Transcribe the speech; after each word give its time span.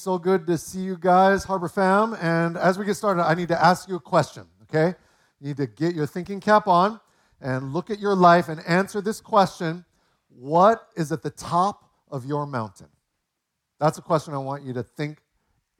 So 0.00 0.16
good 0.16 0.46
to 0.46 0.56
see 0.56 0.78
you 0.78 0.96
guys, 0.96 1.44
Harbor 1.44 1.68
Fam. 1.68 2.16
And 2.22 2.56
as 2.56 2.78
we 2.78 2.86
get 2.86 2.94
started, 2.94 3.22
I 3.22 3.34
need 3.34 3.48
to 3.48 3.62
ask 3.62 3.86
you 3.86 3.96
a 3.96 4.00
question, 4.00 4.46
okay? 4.62 4.96
You 5.38 5.48
need 5.48 5.58
to 5.58 5.66
get 5.66 5.94
your 5.94 6.06
thinking 6.06 6.40
cap 6.40 6.66
on 6.66 6.98
and 7.42 7.74
look 7.74 7.90
at 7.90 7.98
your 7.98 8.14
life 8.14 8.48
and 8.48 8.62
answer 8.66 9.02
this 9.02 9.20
question 9.20 9.84
What 10.30 10.88
is 10.96 11.12
at 11.12 11.22
the 11.22 11.28
top 11.28 11.84
of 12.10 12.24
your 12.24 12.46
mountain? 12.46 12.86
That's 13.78 13.98
a 13.98 14.00
question 14.00 14.32
I 14.32 14.38
want 14.38 14.62
you 14.64 14.72
to 14.72 14.82
think 14.82 15.18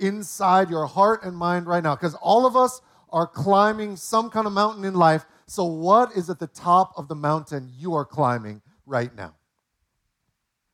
inside 0.00 0.68
your 0.68 0.84
heart 0.84 1.24
and 1.24 1.34
mind 1.34 1.66
right 1.66 1.82
now, 1.82 1.96
because 1.96 2.14
all 2.16 2.44
of 2.44 2.56
us 2.56 2.82
are 3.08 3.26
climbing 3.26 3.96
some 3.96 4.28
kind 4.28 4.46
of 4.46 4.52
mountain 4.52 4.84
in 4.84 4.92
life. 4.92 5.24
So, 5.46 5.64
what 5.64 6.14
is 6.14 6.28
at 6.28 6.38
the 6.38 6.46
top 6.48 6.92
of 6.98 7.08
the 7.08 7.16
mountain 7.16 7.70
you 7.74 7.94
are 7.94 8.04
climbing 8.04 8.60
right 8.84 9.16
now? 9.16 9.34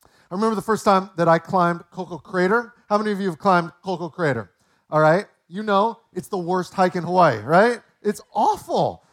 I 0.03 0.35
remember 0.35 0.55
the 0.55 0.61
first 0.61 0.83
time 0.83 1.11
that 1.15 1.29
I 1.29 1.39
climbed 1.39 1.85
Koko 1.91 2.17
Crater. 2.17 2.73
How 2.87 2.97
many 2.97 3.11
of 3.11 3.19
you 3.19 3.27
have 3.27 3.37
climbed 3.37 3.73
Koko 3.83 4.07
Crater? 4.07 4.49
All 4.89 5.01
right, 5.01 5.25
you 5.49 5.61
know 5.61 5.99
it's 6.13 6.29
the 6.29 6.37
worst 6.37 6.73
hike 6.73 6.95
in 6.95 7.03
Hawaii, 7.03 7.39
right? 7.39 7.81
It's 8.01 8.21
awful. 8.33 9.03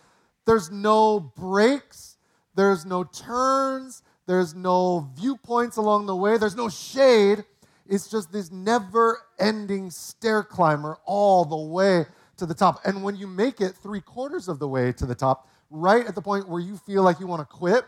There's 0.47 0.71
no 0.71 1.19
breaks, 1.19 2.17
there's 2.55 2.87
no 2.87 3.03
turns, 3.03 4.05
there's 4.27 4.55
no 4.55 5.11
viewpoints 5.17 5.77
along 5.77 6.07
the 6.07 6.15
way, 6.15 6.39
there's 6.39 6.55
no 6.55 6.69
shade. 6.69 7.45
It's 7.87 8.09
just 8.09 8.31
this 8.31 8.53
never 8.53 9.19
ending 9.41 9.91
stair 9.91 10.45
climber 10.45 10.99
all 11.05 11.45
the 11.45 11.57
way 11.57 12.07
to 12.37 12.47
the 12.47 12.55
top. 12.55 12.81
And 12.85 13.03
when 13.03 13.17
you 13.17 13.27
make 13.27 13.61
it 13.61 13.75
three 13.75 14.01
quarters 14.01 14.47
of 14.49 14.61
the 14.61 14.69
way 14.69 14.93
to 14.93 15.05
the 15.05 15.17
top, 15.17 15.49
right 15.69 16.07
at 16.07 16.15
the 16.15 16.23
point 16.23 16.49
where 16.49 16.61
you 16.61 16.77
feel 16.77 17.03
like 17.03 17.19
you 17.19 17.27
want 17.27 17.41
to 17.41 17.57
quit, 17.57 17.85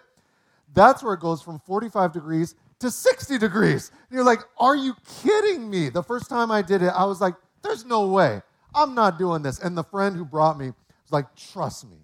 that's 0.75 1.03
where 1.03 1.15
it 1.15 1.21
goes 1.21 1.43
from 1.43 1.61
45 1.61 2.13
degrees 2.13 2.57
to 2.81 2.91
60 2.91 3.39
degrees. 3.39 3.91
And 4.09 4.17
you're 4.17 4.25
like, 4.25 4.41
are 4.59 4.77
you 4.77 4.95
kidding 5.23 5.69
me? 5.71 5.89
The 5.89 6.03
first 6.03 6.29
time 6.29 6.51
I 6.51 6.63
did 6.63 6.83
it, 6.83 6.93
I 6.95 7.05
was 7.05 7.21
like, 7.21 7.35
there's 7.63 7.85
no 7.85 8.09
way. 8.09 8.43
I'm 8.75 8.95
not 8.95 9.19
doing 9.19 9.43
this. 9.43 9.59
And 9.59 9.77
the 9.77 9.85
friend 9.85 10.17
who 10.17 10.25
brought 10.25 10.59
me 10.59 10.67
was 10.67 11.13
like, 11.13 11.35
trust 11.35 11.89
me, 11.89 11.97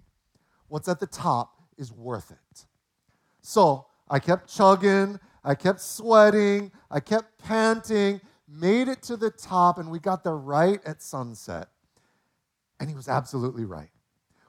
what's 0.67 0.87
at 0.87 0.99
the 0.99 1.07
top 1.07 1.51
is 1.77 1.91
worth 1.91 2.31
it. 2.31 2.65
So 3.41 3.85
I 4.09 4.19
kept 4.19 4.53
chugging, 4.53 5.19
I 5.43 5.55
kept 5.55 5.81
sweating, 5.81 6.71
I 6.89 6.99
kept 6.99 7.43
panting, 7.43 8.21
made 8.47 8.87
it 8.87 9.01
to 9.03 9.17
the 9.17 9.29
top, 9.29 9.77
and 9.77 9.91
we 9.91 9.99
got 9.99 10.23
there 10.23 10.37
right 10.37 10.79
at 10.85 11.01
sunset. 11.01 11.67
And 12.79 12.89
he 12.89 12.95
was 12.95 13.07
absolutely 13.07 13.65
right. 13.65 13.89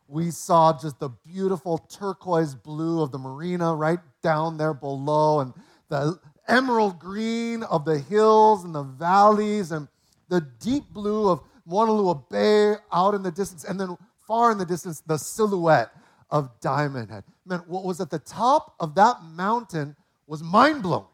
We 0.07 0.31
saw 0.31 0.79
just 0.79 1.01
the 1.01 1.09
beautiful 1.09 1.79
turquoise 1.79 2.55
blue 2.55 3.03
of 3.03 3.11
the 3.11 3.19
marina 3.19 3.75
right 3.75 4.01
down 4.23 4.59
there 4.59 4.75
below, 4.75 5.41
and 5.41 5.55
the 5.95 6.19
emerald 6.49 6.99
green 6.99 7.63
of 7.63 7.85
the 7.85 7.99
hills 7.99 8.65
and 8.65 8.75
the 8.75 8.83
valleys 8.83 9.71
and 9.71 9.87
the 10.29 10.41
deep 10.59 10.85
blue 10.91 11.29
of 11.29 11.41
Maunalua 11.69 12.29
Bay 12.29 12.75
out 12.93 13.15
in 13.15 13.23
the 13.23 13.31
distance, 13.31 13.65
and 13.65 13.79
then 13.79 13.97
far 14.27 14.51
in 14.51 14.59
the 14.59 14.67
distance, 14.67 15.01
the 15.07 15.17
silhouette 15.17 15.91
of 16.31 16.51
Diamond 16.61 17.11
Head. 17.11 17.23
Man, 17.47 17.61
what 17.67 17.85
was 17.85 18.01
at 18.01 18.11
the 18.11 18.19
top 18.19 18.75
of 18.81 18.97
that 18.97 19.23
mountain 19.23 19.95
was 20.27 20.43
mind 20.43 20.83
blowing. 20.83 21.07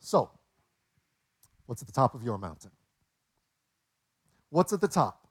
So, 0.00 0.30
what's 1.64 1.80
at 1.80 1.86
the 1.86 1.94
top 1.94 2.14
of 2.14 2.22
your 2.22 2.36
mountain? 2.36 2.72
What's 4.50 4.72
at 4.72 4.82
the 4.82 4.88
top? 4.88 5.26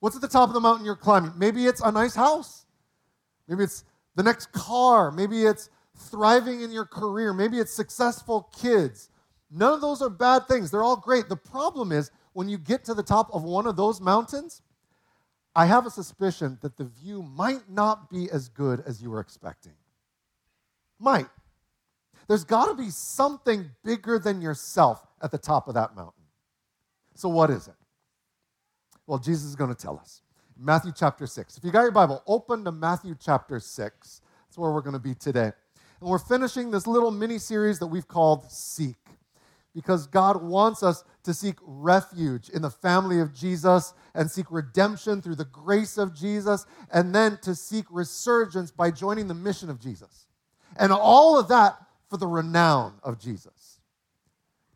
What's 0.00 0.16
at 0.16 0.22
the 0.22 0.28
top 0.28 0.48
of 0.48 0.54
the 0.54 0.60
mountain 0.60 0.84
you're 0.84 0.96
climbing? 0.96 1.32
Maybe 1.36 1.66
it's 1.66 1.80
a 1.80 1.92
nice 1.92 2.14
house. 2.14 2.66
Maybe 3.46 3.62
it's 3.62 3.84
the 4.16 4.22
next 4.24 4.50
car. 4.52 5.12
Maybe 5.12 5.44
it's 5.44 5.70
thriving 5.96 6.62
in 6.62 6.70
your 6.70 6.84
career, 6.84 7.32
maybe 7.32 7.58
it's 7.58 7.72
successful 7.72 8.48
kids. 8.56 9.10
None 9.50 9.72
of 9.72 9.80
those 9.80 10.02
are 10.02 10.10
bad 10.10 10.46
things. 10.48 10.70
They're 10.70 10.82
all 10.82 10.96
great. 10.96 11.28
The 11.28 11.36
problem 11.36 11.92
is 11.92 12.10
when 12.32 12.48
you 12.48 12.58
get 12.58 12.84
to 12.84 12.94
the 12.94 13.02
top 13.02 13.30
of 13.32 13.44
one 13.44 13.66
of 13.66 13.76
those 13.76 14.00
mountains, 14.00 14.62
I 15.54 15.66
have 15.66 15.86
a 15.86 15.90
suspicion 15.90 16.58
that 16.60 16.76
the 16.76 16.84
view 16.84 17.22
might 17.22 17.70
not 17.70 18.10
be 18.10 18.30
as 18.30 18.48
good 18.48 18.82
as 18.86 19.02
you 19.02 19.10
were 19.10 19.20
expecting. 19.20 19.72
Might. 20.98 21.28
There's 22.28 22.44
got 22.44 22.66
to 22.66 22.74
be 22.74 22.90
something 22.90 23.70
bigger 23.84 24.18
than 24.18 24.42
yourself 24.42 25.06
at 25.22 25.30
the 25.30 25.38
top 25.38 25.68
of 25.68 25.74
that 25.74 25.94
mountain. 25.96 26.24
So, 27.14 27.28
what 27.28 27.50
is 27.50 27.68
it? 27.68 27.74
Well, 29.06 29.18
Jesus 29.18 29.44
is 29.44 29.56
going 29.56 29.74
to 29.74 29.80
tell 29.80 29.98
us. 29.98 30.20
Matthew 30.58 30.92
chapter 30.94 31.26
6. 31.26 31.56
If 31.56 31.64
you 31.64 31.70
got 31.70 31.82
your 31.82 31.92
Bible, 31.92 32.22
open 32.26 32.64
to 32.64 32.72
Matthew 32.72 33.14
chapter 33.18 33.60
6. 33.60 34.20
That's 34.46 34.58
where 34.58 34.72
we're 34.72 34.80
going 34.80 34.94
to 34.94 34.98
be 34.98 35.14
today. 35.14 35.52
And 36.00 36.10
we're 36.10 36.18
finishing 36.18 36.70
this 36.70 36.86
little 36.86 37.10
mini 37.10 37.38
series 37.38 37.78
that 37.78 37.86
we've 37.86 38.08
called 38.08 38.50
Seek. 38.50 38.96
Because 39.74 40.06
God 40.06 40.42
wants 40.42 40.82
us 40.82 41.04
to 41.24 41.34
seek 41.34 41.56
refuge 41.62 42.48
in 42.48 42.62
the 42.62 42.70
family 42.70 43.20
of 43.20 43.34
Jesus 43.34 43.92
and 44.14 44.30
seek 44.30 44.46
redemption 44.50 45.20
through 45.20 45.34
the 45.34 45.44
grace 45.44 45.98
of 45.98 46.14
Jesus, 46.14 46.64
and 46.90 47.14
then 47.14 47.38
to 47.42 47.54
seek 47.54 47.84
resurgence 47.90 48.70
by 48.70 48.90
joining 48.90 49.28
the 49.28 49.34
mission 49.34 49.68
of 49.68 49.78
Jesus. 49.78 50.26
And 50.78 50.92
all 50.92 51.38
of 51.38 51.48
that 51.48 51.76
for 52.08 52.16
the 52.16 52.26
renown 52.26 52.94
of 53.02 53.18
Jesus. 53.18 53.80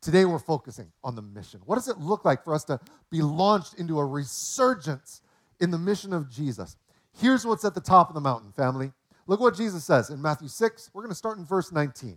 Today 0.03 0.25
we're 0.25 0.39
focusing 0.39 0.93
on 1.05 1.15
the 1.15 1.23
mission. 1.23 1.61
What 1.65 1.77
does 1.77 1.89
it 1.89 1.99
look 1.99 2.25
like 2.25 2.45
for 2.45 2.55
us 2.55 2.65
to 2.65 2.81
be 3.11 3.23
launched 3.23 3.75
into 3.75 3.99
a 3.99 4.05
resurgence 4.05 5.23
in 5.61 5.71
the 5.71 5.79
mission 5.79 6.13
of 6.13 6.29
Jesus? 6.31 6.77
Here's 7.19 7.47
what's 7.47 7.65
at 7.65 7.75
the 7.75 7.81
top 7.81 8.09
of 8.09 8.15
the 8.15 8.21
mountain, 8.21 8.53
family. 8.53 8.93
Look 9.27 9.41
what 9.41 9.57
Jesus 9.57 9.85
says 9.85 10.11
in 10.11 10.21
Matthew 10.21 10.49
6. 10.49 10.91
We're 10.93 11.03
going 11.03 11.11
to 11.11 11.17
start 11.17 11.39
in 11.39 11.45
verse 11.45 11.73
19. 11.73 12.17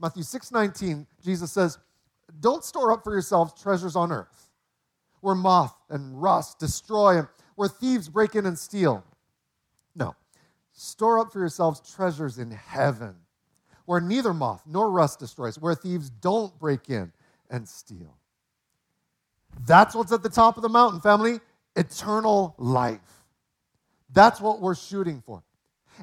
Matthew 0.00 0.22
6 0.22 0.52
19, 0.52 1.06
Jesus 1.24 1.52
says, 1.52 1.78
Don't 2.40 2.64
store 2.64 2.92
up 2.92 3.04
for 3.04 3.12
yourselves 3.12 3.60
treasures 3.60 3.96
on 3.96 4.12
earth, 4.12 4.50
where 5.20 5.34
moth 5.34 5.76
and 5.88 6.20
rust 6.20 6.58
destroy, 6.58 7.18
and 7.18 7.28
where 7.56 7.68
thieves 7.68 8.08
break 8.08 8.34
in 8.34 8.46
and 8.46 8.58
steal. 8.58 9.04
No. 9.94 10.14
Store 10.72 11.20
up 11.20 11.32
for 11.32 11.38
yourselves 11.38 11.80
treasures 11.94 12.38
in 12.38 12.50
heaven, 12.50 13.14
where 13.86 14.00
neither 14.00 14.34
moth 14.34 14.62
nor 14.66 14.90
rust 14.90 15.20
destroys, 15.20 15.58
where 15.58 15.74
thieves 15.74 16.10
don't 16.10 16.58
break 16.58 16.90
in 16.90 17.12
and 17.50 17.68
steal. 17.68 18.16
That's 19.66 19.94
what's 19.94 20.12
at 20.12 20.22
the 20.22 20.28
top 20.28 20.56
of 20.56 20.62
the 20.62 20.68
mountain, 20.68 21.00
family 21.00 21.40
eternal 21.76 22.54
life. 22.58 23.00
That's 24.12 24.40
what 24.40 24.60
we're 24.60 24.74
shooting 24.74 25.22
for. 25.24 25.42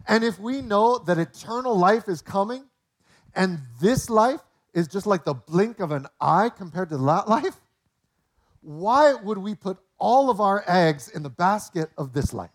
And 0.07 0.23
if 0.23 0.39
we 0.39 0.61
know 0.61 0.97
that 0.99 1.17
eternal 1.17 1.77
life 1.77 2.07
is 2.07 2.21
coming, 2.21 2.65
and 3.35 3.59
this 3.79 4.09
life 4.09 4.41
is 4.73 4.87
just 4.87 5.05
like 5.05 5.23
the 5.23 5.33
blink 5.33 5.79
of 5.79 5.91
an 5.91 6.07
eye 6.19 6.49
compared 6.49 6.89
to 6.89 6.97
that 6.97 7.27
life, 7.29 7.57
why 8.61 9.13
would 9.13 9.37
we 9.37 9.55
put 9.55 9.77
all 9.97 10.29
of 10.29 10.39
our 10.39 10.63
eggs 10.67 11.09
in 11.09 11.23
the 11.23 11.29
basket 11.29 11.89
of 11.97 12.13
this 12.13 12.33
life? 12.33 12.49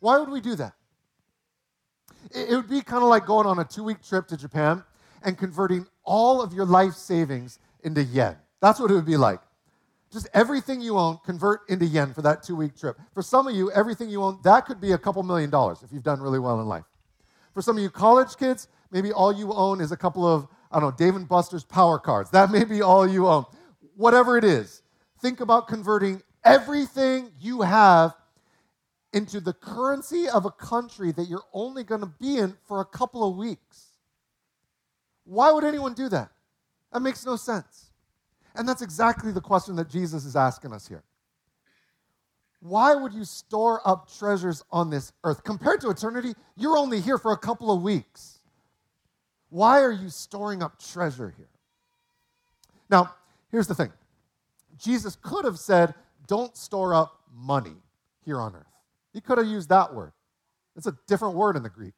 Why 0.00 0.18
would 0.18 0.30
we 0.30 0.40
do 0.40 0.54
that? 0.56 0.74
It 2.34 2.50
would 2.50 2.68
be 2.68 2.80
kind 2.82 3.02
of 3.02 3.08
like 3.08 3.26
going 3.26 3.46
on 3.46 3.58
a 3.58 3.64
two 3.64 3.84
week 3.84 4.02
trip 4.02 4.26
to 4.28 4.36
Japan 4.36 4.82
and 5.22 5.36
converting 5.38 5.86
all 6.04 6.42
of 6.42 6.52
your 6.52 6.64
life 6.64 6.94
savings 6.94 7.58
into 7.82 8.02
yen. 8.02 8.36
That's 8.60 8.80
what 8.80 8.90
it 8.90 8.94
would 8.94 9.06
be 9.06 9.16
like. 9.16 9.40
Just 10.12 10.28
everything 10.34 10.82
you 10.82 10.98
own, 10.98 11.18
convert 11.24 11.60
into 11.70 11.86
yen 11.86 12.12
for 12.12 12.20
that 12.22 12.42
two 12.42 12.54
week 12.54 12.76
trip. 12.76 12.98
For 13.14 13.22
some 13.22 13.48
of 13.48 13.54
you, 13.54 13.70
everything 13.72 14.10
you 14.10 14.22
own, 14.22 14.38
that 14.44 14.66
could 14.66 14.80
be 14.80 14.92
a 14.92 14.98
couple 14.98 15.22
million 15.22 15.48
dollars 15.48 15.82
if 15.82 15.90
you've 15.90 16.02
done 16.02 16.20
really 16.20 16.38
well 16.38 16.60
in 16.60 16.66
life. 16.66 16.84
For 17.54 17.62
some 17.62 17.76
of 17.76 17.82
you 17.82 17.88
college 17.88 18.36
kids, 18.36 18.68
maybe 18.90 19.10
all 19.10 19.32
you 19.32 19.52
own 19.52 19.80
is 19.80 19.90
a 19.90 19.96
couple 19.96 20.26
of, 20.26 20.46
I 20.70 20.80
don't 20.80 20.90
know, 20.90 20.96
Dave 20.96 21.16
and 21.16 21.26
Buster's 21.26 21.64
power 21.64 21.98
cards. 21.98 22.30
That 22.30 22.50
may 22.50 22.64
be 22.64 22.82
all 22.82 23.08
you 23.08 23.26
own. 23.26 23.46
Whatever 23.96 24.36
it 24.36 24.44
is, 24.44 24.82
think 25.20 25.40
about 25.40 25.66
converting 25.66 26.22
everything 26.44 27.30
you 27.40 27.62
have 27.62 28.14
into 29.14 29.40
the 29.40 29.52
currency 29.52 30.28
of 30.28 30.44
a 30.44 30.50
country 30.50 31.12
that 31.12 31.28
you're 31.28 31.44
only 31.52 31.84
going 31.84 32.00
to 32.00 32.12
be 32.20 32.38
in 32.38 32.56
for 32.66 32.80
a 32.80 32.84
couple 32.84 33.28
of 33.28 33.36
weeks. 33.36 33.86
Why 35.24 35.52
would 35.52 35.64
anyone 35.64 35.94
do 35.94 36.08
that? 36.10 36.30
That 36.92 37.00
makes 37.00 37.24
no 37.24 37.36
sense. 37.36 37.91
And 38.54 38.68
that's 38.68 38.82
exactly 38.82 39.32
the 39.32 39.40
question 39.40 39.76
that 39.76 39.88
Jesus 39.88 40.24
is 40.24 40.36
asking 40.36 40.72
us 40.72 40.86
here. 40.86 41.02
Why 42.60 42.94
would 42.94 43.12
you 43.12 43.24
store 43.24 43.86
up 43.86 44.08
treasures 44.16 44.62
on 44.70 44.90
this 44.90 45.12
earth? 45.24 45.42
Compared 45.42 45.80
to 45.80 45.90
eternity, 45.90 46.34
you're 46.56 46.76
only 46.76 47.00
here 47.00 47.18
for 47.18 47.32
a 47.32 47.36
couple 47.36 47.72
of 47.72 47.82
weeks. 47.82 48.38
Why 49.50 49.80
are 49.80 49.92
you 49.92 50.08
storing 50.08 50.62
up 50.62 50.80
treasure 50.80 51.34
here? 51.36 51.48
Now, 52.88 53.14
here's 53.50 53.66
the 53.66 53.74
thing 53.74 53.92
Jesus 54.78 55.16
could 55.16 55.44
have 55.44 55.58
said, 55.58 55.94
Don't 56.28 56.56
store 56.56 56.94
up 56.94 57.20
money 57.34 57.76
here 58.24 58.40
on 58.40 58.54
earth. 58.54 58.66
He 59.12 59.20
could 59.20 59.38
have 59.38 59.46
used 59.46 59.68
that 59.70 59.92
word. 59.92 60.12
It's 60.76 60.86
a 60.86 60.96
different 61.06 61.34
word 61.34 61.56
in 61.56 61.62
the 61.62 61.68
Greek. 61.68 61.94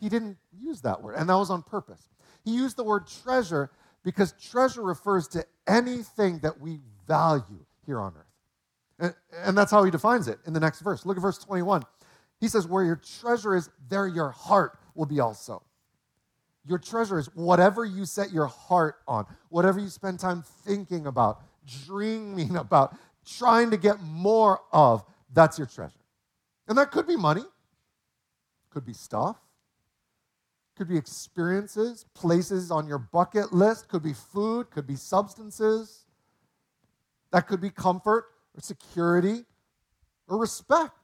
He 0.00 0.08
didn't 0.08 0.38
use 0.56 0.80
that 0.82 1.02
word, 1.02 1.16
and 1.16 1.28
that 1.28 1.36
was 1.36 1.50
on 1.50 1.62
purpose. 1.62 2.08
He 2.44 2.54
used 2.54 2.76
the 2.76 2.84
word 2.84 3.06
treasure 3.24 3.70
because 4.08 4.32
treasure 4.40 4.80
refers 4.80 5.28
to 5.28 5.44
anything 5.66 6.38
that 6.38 6.58
we 6.58 6.80
value 7.06 7.66
here 7.84 8.00
on 8.00 8.14
earth. 8.16 8.24
And, 8.98 9.14
and, 9.44 9.58
that's 9.58 9.70
how 9.70 9.84
he 9.84 9.90
defines 9.90 10.28
it 10.28 10.38
in 10.46 10.54
the 10.54 10.60
next 10.60 10.80
verse. 10.80 11.04
Look 11.04 11.18
at 11.18 11.20
verse 11.20 11.36
21. 11.36 11.82
He 12.40 12.48
says, 12.48 12.66
Where 12.66 12.82
your 12.82 12.96
treasure 13.20 13.54
is, 13.54 13.68
there 13.90 14.06
your 14.06 14.30
heart 14.30 14.78
will 14.94 15.04
be 15.04 15.20
also. 15.20 15.62
Your 16.64 16.78
treasure 16.78 17.18
is 17.18 17.26
whatever 17.34 17.84
you 17.84 18.06
set 18.06 18.32
your 18.32 18.46
heart 18.46 18.96
on, 19.06 19.26
whatever 19.50 19.78
you 19.78 19.90
spend 19.90 20.20
time 20.20 20.42
thinking 20.64 21.06
about, 21.06 21.42
dreaming 21.84 22.56
about, 22.56 22.96
trying 23.26 23.70
to 23.72 23.76
get 23.76 24.00
more 24.00 24.62
of. 24.72 25.04
That's 25.34 25.58
your 25.58 25.66
treasure. 25.66 25.92
And 26.66 26.78
that 26.78 26.92
could 26.92 27.06
be 27.06 27.16
money, 27.16 27.44
could 28.70 28.86
be 28.86 28.94
stuff, 28.94 29.36
could 30.78 30.88
be 30.88 30.96
experiences, 30.96 32.06
places 32.14 32.70
on 32.70 32.86
your 32.86 32.98
bucket 32.98 33.52
list, 33.52 33.88
could 33.88 34.02
be 34.02 34.14
food, 34.14 34.70
could 34.70 34.86
be 34.86 34.94
substances. 34.94 36.06
That 37.32 37.48
could 37.48 37.60
be 37.60 37.68
comfort 37.68 38.26
or 38.56 38.60
security 38.60 39.44
or 40.28 40.38
respect. 40.38 40.94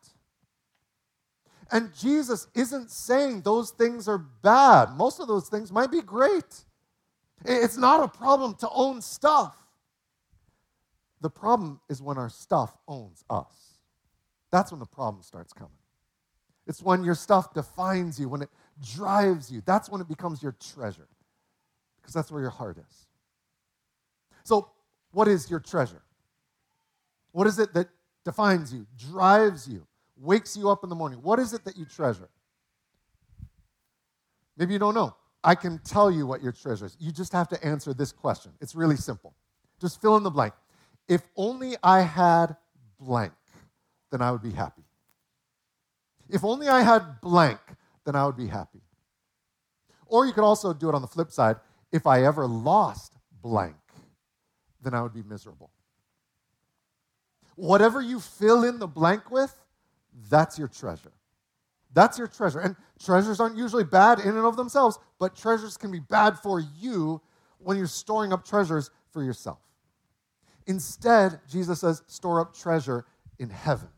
And 1.73 1.93
Jesus 1.93 2.47
isn't 2.55 2.91
saying 2.91 3.43
those 3.43 3.71
things 3.73 4.07
are 4.07 4.19
bad. 4.19 4.93
Most 4.93 5.19
of 5.19 5.27
those 5.27 5.49
things 5.49 5.73
might 5.73 5.91
be 5.91 6.01
great. 6.01 6.65
It's 7.45 7.77
not 7.77 8.03
a 8.03 8.09
problem 8.09 8.55
to 8.61 8.69
own 8.71 9.03
stuff. 9.03 9.57
The 11.21 11.31
problem 11.31 11.81
is 11.89 12.01
when 12.01 12.17
our 12.17 12.31
stuff 12.31 12.77
owns 12.87 13.25
us. 13.29 13.81
That's 14.53 14.71
when 14.71 14.79
the 14.79 14.87
problem 14.87 15.23
starts 15.23 15.53
coming. 15.53 15.73
It's 16.67 16.83
when 16.83 17.03
your 17.03 17.15
stuff 17.15 17.53
defines 17.53 18.21
you, 18.21 18.29
when 18.29 18.43
it 18.43 18.51
drives 18.83 19.51
you. 19.51 19.63
That's 19.65 19.89
when 19.89 20.01
it 20.01 20.09
becomes 20.09 20.43
your 20.43 20.55
treasure, 20.75 21.09
because 22.01 22.15
that's 22.15 22.31
where 22.31 22.41
your 22.41 22.51
heart 22.51 22.79
is. 22.79 23.07
So, 24.45 24.71
what 25.13 25.29
is 25.29 25.51
your 25.51 25.61
treasure? 25.61 26.03
What 27.33 27.47
is 27.47 27.59
it 27.59 27.73
that 27.75 27.89
defines 28.25 28.73
you, 28.73 28.87
drives 29.11 29.69
you, 29.69 29.87
wakes 30.17 30.57
you 30.57 30.71
up 30.71 30.85
in 30.85 30.91
the 30.91 30.97
morning? 30.97 31.21
What 31.23 31.39
is 31.39 31.53
it 31.53 31.65
that 31.65 31.77
you 31.77 31.85
treasure? 31.85 32.29
Maybe 34.57 34.73
you 34.73 34.79
don't 34.79 34.95
know. 34.95 35.15
I 35.43 35.55
can 35.55 35.79
tell 35.79 36.11
you 36.11 36.27
what 36.27 36.43
your 36.43 36.53
treasure 36.53 36.87
is. 36.87 36.97
You 36.99 37.13
just 37.13 37.33
have 37.33 37.49
to 37.49 37.65
answer 37.65 37.93
this 37.93 38.13
question. 38.13 38.53
It's 38.61 38.75
really 38.75 38.97
simple. 38.97 39.35
Just 39.81 40.01
fill 40.01 40.17
in 40.17 40.23
the 40.23 40.31
blank. 40.31 40.55
If 41.09 41.23
only 41.37 41.77
I 41.83 42.01
had 42.01 42.57
blank, 42.99 43.33
then 44.11 44.23
I 44.23 44.31
would 44.31 44.43
be 44.43 44.53
happy. 44.53 44.83
If 46.31 46.45
only 46.45 46.69
I 46.69 46.83
had 46.83 47.21
blank, 47.21 47.59
then 48.05 48.17
I 48.17 48.27
would 48.27 48.37
be 48.37 48.47
happy. 48.47 48.83
Or 50.07 50.27
you 50.27 50.33
could 50.33 50.45
also 50.45 50.73
do 50.73 50.89
it 50.89 50.95
on 50.95 51.03
the 51.03 51.09
flip 51.09 51.31
side. 51.31 51.57
If 51.91 52.07
I 52.07 52.25
ever 52.25 52.47
lost 52.47 53.17
blank, 53.43 53.77
then 54.83 54.95
I 54.95 55.03
would 55.03 55.15
be 55.15 55.23
miserable. 55.23 55.71
Whatever 57.57 58.01
you 58.01 58.21
fill 58.21 58.65
in 58.65 58.79
the 58.79 58.87
blank 58.87 59.31
with, 59.31 59.55
that's 60.29 60.59
your 60.59 60.69
treasure. 60.69 61.13
That's 61.93 62.19
your 62.19 62.27
treasure. 62.27 62.59
And 62.61 62.77
treasures 62.99 63.41
aren't 63.41 63.57
usually 63.57 63.85
bad 63.85 64.19
in 64.19 64.29
and 64.29 64.45
of 64.45 64.57
themselves, 64.57 64.99
but 65.19 65.37
treasures 65.37 65.77
can 65.77 65.91
be 65.91 66.01
bad 66.01 66.39
for 66.39 66.61
you 66.61 67.21
when 67.59 67.77
you're 67.77 67.87
storing 67.87 68.33
up 68.33 68.45
treasures 68.45 68.91
for 69.13 69.23
yourself. 69.23 69.59
Instead, 70.67 71.41
Jesus 71.49 71.81
says, 71.81 72.03
store 72.07 72.41
up 72.41 72.55
treasure 72.55 73.07
in 73.39 73.51
heaven. 73.51 73.89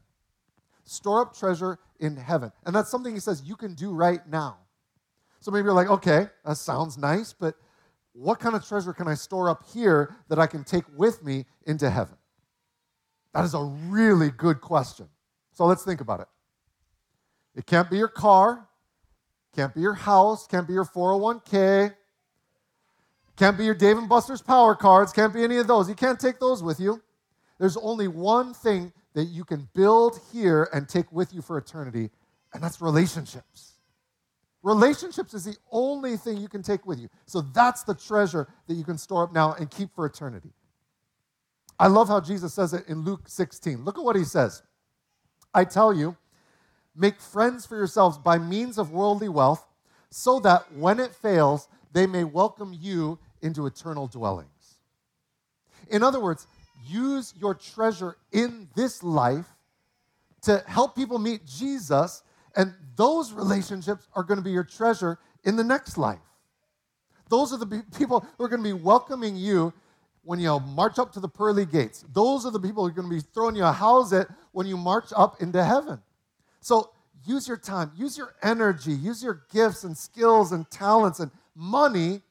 Store 0.87 1.21
up 1.21 1.37
treasure 1.37 1.79
in 2.01 2.17
heaven. 2.17 2.51
And 2.65 2.75
that's 2.75 2.91
something 2.91 3.13
he 3.13 3.21
says 3.21 3.43
you 3.45 3.57
can 3.57 3.75
do 3.75 3.93
right 3.93 4.27
now. 4.29 4.57
So 5.41 5.51
maybe 5.51 5.65
you're 5.65 5.75
like, 5.75 5.91
okay, 5.91 6.29
that 6.45 6.57
sounds 6.57 6.97
nice, 6.97 7.33
but 7.33 7.57
what 8.13 8.41
kind 8.41 8.57
of 8.57 8.67
treasure 8.67 8.93
can 8.93 9.07
I 9.07 9.15
store 9.15 9.51
up 9.51 9.65
here 9.73 10.17
that 10.29 10.39
I 10.39 10.47
can 10.47 10.65
take 10.65 10.85
with 10.97 11.23
me 11.23 11.45
into 11.67 11.91
heaven? 11.91 12.17
That 13.35 13.45
is 13.45 13.53
a 13.53 13.63
really 13.63 14.31
good 14.31 14.61
question. 14.61 15.09
So 15.53 15.67
let's 15.67 15.85
think 15.85 16.01
about 16.01 16.21
it. 16.21 16.29
It 17.55 17.67
can't 17.67 17.91
be 17.91 17.99
your 17.99 18.09
car, 18.09 18.67
can't 19.55 19.75
be 19.75 19.81
your 19.81 19.95
house, 19.95 20.47
can't 20.47 20.67
be 20.67 20.73
your 20.73 20.85
401k, 20.85 21.95
can't 23.37 23.59
be 23.59 23.65
your 23.65 23.75
Dave 23.75 23.99
and 23.99 24.09
Buster's 24.09 24.41
power 24.41 24.75
cards, 24.75 25.13
can't 25.13 25.35
be 25.35 25.45
any 25.45 25.59
of 25.59 25.67
those. 25.67 25.89
You 25.89 25.95
can't 25.95 26.19
take 26.19 26.41
those 26.41 26.63
with 26.63 26.81
you. 26.81 27.03
There's 27.59 27.77
only 27.77 28.09
one 28.09 28.55
thing 28.55 28.93
that 29.15 29.25
you 29.25 29.45
can 29.45 29.69
build 29.75 30.21
here 30.33 30.69
and 30.73 30.89
take 30.89 31.11
with 31.11 31.33
you 31.33 31.41
for 31.41 31.57
eternity, 31.57 32.11
and 32.53 32.63
that's 32.63 32.81
relationships. 32.81 33.73
Relationships 34.63 35.33
is 35.33 35.45
the 35.45 35.57
only 35.71 36.17
thing 36.17 36.39
you 36.39 36.49
can 36.49 36.63
take 36.63 36.87
with 36.87 36.99
you. 36.99 37.09
So 37.27 37.41
that's 37.41 37.85
the 37.85 37.95
treasure 37.95 38.49
that 38.67 38.75
you 38.75 38.85
can 38.85 38.99
store 38.99 39.23
up 39.23 39.33
now 39.33 39.55
and 39.55 39.71
keep 39.71 39.95
for 39.95 40.05
eternity. 40.05 40.51
I 41.79 41.87
love 41.87 42.09
how 42.09 42.21
Jesus 42.21 42.53
says 42.53 42.75
it 42.75 42.85
in 42.89 43.03
Luke 43.03 43.29
16. 43.29 43.85
Look 43.85 43.97
at 43.97 44.05
what 44.05 44.17
he 44.17 44.25
says. 44.25 44.63
I 45.55 45.65
tell 45.65 45.95
you, 45.95 46.17
make 46.95 47.21
friends 47.21 47.65
for 47.65 47.77
yourselves 47.77 48.19
by 48.19 48.39
means 48.39 48.77
of 48.77 48.91
worldly 48.91 49.29
wealth, 49.29 49.67
so 50.11 50.41
that 50.41 50.73
when 50.73 50.99
it 50.99 51.15
fails, 51.15 51.69
they 51.93 52.07
may 52.07 52.25
welcome 52.25 52.77
you 52.79 53.19
into 53.43 53.67
eternal 53.67 54.07
dwellings. 54.07 54.51
In 55.89 56.03
other 56.03 56.21
words, 56.21 56.47
use 56.85 57.35
your 57.39 57.55
treasure 57.55 58.17
in 58.33 58.69
this 58.75 59.03
life 59.03 59.47
to 60.43 60.63
help 60.67 60.95
people 60.95 61.19
meet 61.19 61.45
Jesus, 61.45 62.23
and 62.55 62.75
those 62.97 63.33
relationships 63.33 64.07
are 64.15 64.23
going 64.23 64.39
to 64.39 64.45
be 64.45 64.53
your 64.53 64.65
treasure 64.65 65.19
in 65.45 65.57
the 65.57 65.65
next 65.65 65.99
life. 65.99 66.19
Those 67.29 67.53
are 67.53 67.59
the 67.59 67.85
people 67.97 68.25
who 68.39 68.45
are 68.45 68.49
going 68.49 68.63
to 68.63 68.69
be 68.69 68.73
welcoming 68.73 69.37
you 69.37 69.73
when 70.23 70.39
you 70.39 70.59
march 70.61 70.99
up 70.99 71.13
to 71.13 71.21
the 71.21 71.29
pearly 71.29 71.67
gates. 71.67 72.05
Those 72.13 72.47
are 72.47 72.53
the 72.53 72.61
people 72.61 72.85
who 72.85 72.89
are 72.89 72.95
going 72.95 73.09
to 73.09 73.15
be 73.15 73.23
throwing 73.35 73.57
you 73.57 73.65
a 73.65 73.73
house 73.73 74.13
at 74.13 74.29
when 74.53 74.67
you 74.67 74.77
march 74.77 75.07
up 75.17 75.41
into 75.41 75.65
heaven. 75.65 76.01
So 76.61 76.91
use 77.25 77.49
your 77.49 77.57
time, 77.57 77.93
use 77.97 78.17
your 78.17 78.35
energy, 78.43 78.93
use 78.93 79.23
your 79.23 79.43
gifts 79.53 79.85
and 79.85 79.97
skills 79.97 80.53
and 80.53 80.69
talents 80.71 81.21
and 81.21 81.31
money 81.55 82.23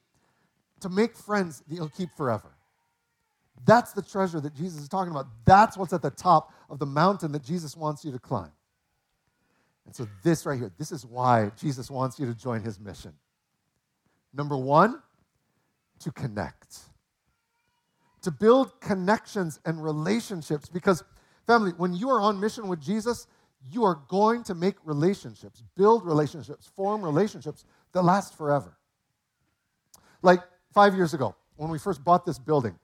to 0.80 0.90
make 0.90 1.16
friends 1.16 1.64
that 1.68 1.76
you'll 1.76 1.90
keep 1.90 2.10
forever. 2.16 2.55
That's 3.64 3.94
the 3.94 4.02
treasure 4.02 4.40
that 4.42 4.54
Jesus 4.54 4.82
is 4.82 4.90
talking 4.90 5.12
about. 5.12 5.28
That's 5.46 5.78
what's 5.78 5.94
at 5.94 6.02
the 6.02 6.12
top 6.12 6.54
of 6.70 6.80
the 6.80 6.86
mountain 6.86 7.32
that 7.32 7.44
Jesus 7.44 7.78
wants 7.78 8.04
you 8.04 8.12
to 8.12 8.20
climb. 8.20 8.52
And 9.86 9.96
so, 9.96 10.08
this 10.24 10.46
right 10.46 10.58
here, 10.58 10.72
this 10.78 10.92
is 10.92 11.06
why 11.06 11.52
Jesus 11.58 11.90
wants 11.90 12.20
you 12.20 12.26
to 12.26 12.34
join 12.34 12.62
his 12.62 12.80
mission. 12.80 13.14
Number 14.34 14.58
one, 14.58 15.02
to 16.00 16.12
connect 16.12 16.80
to 18.26 18.32
build 18.32 18.82
connections 18.82 19.60
and 19.66 19.84
relationships. 19.84 20.68
Because, 20.68 21.04
family, 21.46 21.74
when 21.78 21.94
you 21.94 22.10
are 22.10 22.20
on 22.20 22.40
mission 22.40 22.68
with 22.68 22.82
Jesus, 22.82 23.28
you 23.72 23.84
are 23.84 24.00
going 24.08 24.44
to 24.46 24.56
make 24.56 24.78
relationships, 24.84 25.62
build 25.78 26.04
relationships, 26.04 26.72
form 26.76 27.04
relationships 27.04 27.66
that 27.94 28.02
last 28.02 28.36
forever. 28.36 28.78
Like 30.24 30.40
five 30.74 30.96
years 30.96 31.14
ago, 31.14 31.36
when 31.56 31.70
we 31.70 31.78
first 31.78 32.04
bought 32.04 32.26
this 32.26 32.40
building, 32.40 32.80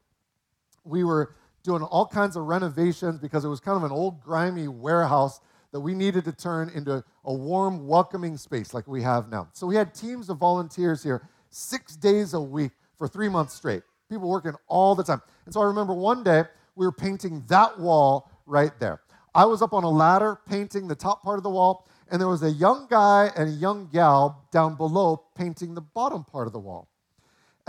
we 0.83 1.04
were 1.04 1.36
doing 1.63 1.83
all 1.83 2.06
kinds 2.06 2.36
of 2.36 2.45
renovations 2.45 3.20
because 3.20 3.46
it 3.46 3.50
was 3.50 3.60
kind 3.60 3.77
of 3.77 3.84
an 3.84 3.91
old, 3.91 4.22
grimy 4.22 4.67
warehouse 4.67 5.39
that 5.72 5.79
we 5.79 5.94
needed 5.94 6.25
to 6.25 6.32
turn 6.32 6.70
into 6.70 7.03
a 7.24 7.34
warm, 7.34 7.88
welcoming 7.88 8.36
space 8.38 8.74
like 8.74 8.88
we 8.88 9.01
have 9.01 9.29
now. 9.29 9.48
So 9.53 9.67
we 9.67 9.75
had 9.75 9.94
teams 9.94 10.29
of 10.29 10.38
volunteers 10.38 11.03
here 11.03 11.29
six 11.50 11.96
days 11.96 12.34
a 12.34 12.41
week 12.41 12.72
for 12.98 13.08
three 13.08 13.29
months 13.29 13.53
straight 13.53 13.84
people 14.12 14.29
working 14.29 14.53
all 14.67 14.94
the 14.94 15.03
time. 15.03 15.22
And 15.46 15.53
so 15.53 15.62
I 15.62 15.65
remember 15.65 15.94
one 15.94 16.24
day 16.24 16.44
we 16.75 16.86
were 16.86 16.91
painting 16.91 17.44
that 17.48 17.79
wall 17.79 18.29
right 18.46 18.77
there. 18.79 19.01
I 19.34 19.46
was 19.46 19.62
up 19.62 19.74
on 19.74 19.86
a 19.86 19.89
ladder 19.89 20.39
painting 20.46 20.88
the 20.88 20.96
top 20.96 21.24
part 21.24 21.39
of 21.39 21.44
the 21.44 21.50
wall, 21.50 21.88
and 22.12 22.20
there 22.20 22.27
was 22.27 22.44
a 22.44 22.51
young 22.51 22.88
guy 22.89 23.32
and 23.38 23.48
a 23.48 23.53
young 23.53 23.88
gal 23.91 24.46
down 24.51 24.75
below 24.75 25.24
painting 25.36 25.74
the 25.74 25.82
bottom 25.82 26.25
part 26.25 26.48
of 26.48 26.53
the 26.53 26.60
wall. 26.60 26.89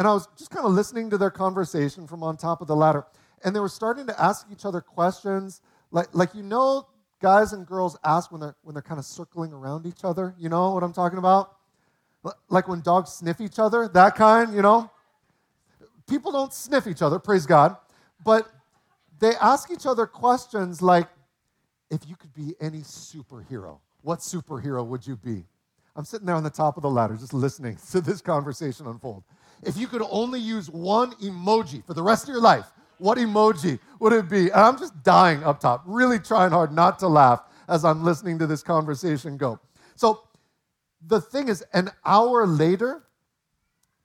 And 0.03 0.09
I 0.09 0.15
was 0.15 0.27
just 0.37 0.51
kind 0.51 0.67
of 0.67 0.73
listening 0.73 1.11
to 1.11 1.17
their 1.17 1.31
conversation 1.31 2.09
from 2.09 2.25
on 2.25 2.37
top 2.37 2.61
of 2.61 2.67
the 2.67 2.75
ladder, 2.75 3.07
and 3.45 3.55
they 3.55 3.61
were 3.61 3.69
starting 3.69 4.05
to 4.09 4.21
ask 4.21 4.49
each 4.51 4.65
other 4.65 4.81
questions 4.81 5.61
like, 5.93 6.09
like 6.13 6.35
you 6.35 6.43
know, 6.43 6.89
guys 7.21 7.53
and 7.53 7.65
girls 7.65 7.97
ask 8.03 8.33
when 8.33 8.41
they're 8.41 8.57
when 8.63 8.75
they're 8.75 8.83
kind 8.83 8.99
of 8.99 9.05
circling 9.05 9.53
around 9.53 9.87
each 9.87 10.03
other. 10.03 10.35
You 10.37 10.49
know 10.49 10.73
what 10.73 10.83
I'm 10.83 10.93
talking 10.93 11.21
about? 11.21 11.55
Like 12.49 12.67
when 12.67 12.81
dogs 12.81 13.13
sniff 13.13 13.41
each 13.41 13.61
other, 13.61 13.87
that 13.95 14.17
kind, 14.17 14.53
you 14.53 14.61
know? 14.61 14.91
people 16.09 16.33
don't 16.33 16.53
sniff 16.53 16.89
each 16.89 17.01
other, 17.01 17.21
praise 17.21 17.47
God, 17.47 17.77
but 18.25 18.51
they 19.21 19.37
ask 19.41 19.71
each 19.71 19.87
other 19.87 20.05
questions 20.07 20.83
like, 20.83 21.07
if 21.93 22.01
you 22.09 22.17
could 22.17 22.35
be 22.35 22.57
any 22.61 22.81
superhero, 22.81 23.79
what 24.01 24.19
superhero 24.19 24.85
would 24.85 25.07
you 25.07 25.15
be? 25.15 25.45
I'm 25.95 26.05
sitting 26.05 26.27
there 26.27 26.35
on 26.35 26.43
the 26.43 26.51
top 26.51 26.77
of 26.77 26.83
the 26.83 26.91
ladder 26.91 27.15
just 27.15 27.33
listening 27.33 27.79
to 27.93 28.01
this 28.01 28.21
conversation 28.21 28.89
unfold. 28.89 29.23
If 29.62 29.76
you 29.76 29.87
could 29.87 30.02
only 30.11 30.40
use 30.40 30.69
one 30.69 31.12
emoji 31.12 31.85
for 31.87 31.95
the 31.95 32.02
rest 32.02 32.25
of 32.25 32.31
your 32.31 32.40
life, 32.40 32.66
what 32.99 33.19
emoji 33.19 33.78
would 34.00 34.12
it 34.12 34.28
be? 34.28 34.50
And 34.50 34.61
I'm 34.61 34.78
just 34.78 35.02
dying 35.02 35.42
up 35.45 35.61
top, 35.61 35.83
really 35.87 36.19
trying 36.19 36.50
hard 36.50 36.73
not 36.73 36.99
to 37.00 37.09
laugh 37.09 37.42
as 37.69 37.85
I'm 37.85 38.04
listening 38.04 38.38
to 38.40 38.47
this 38.47 38.62
conversation 38.62 39.37
go. 39.37 39.61
So 39.97 40.23
the 41.07 41.21
thing 41.21 41.49
is, 41.49 41.64
an 41.73 41.90
hour 42.04 42.47
later, 42.47 43.04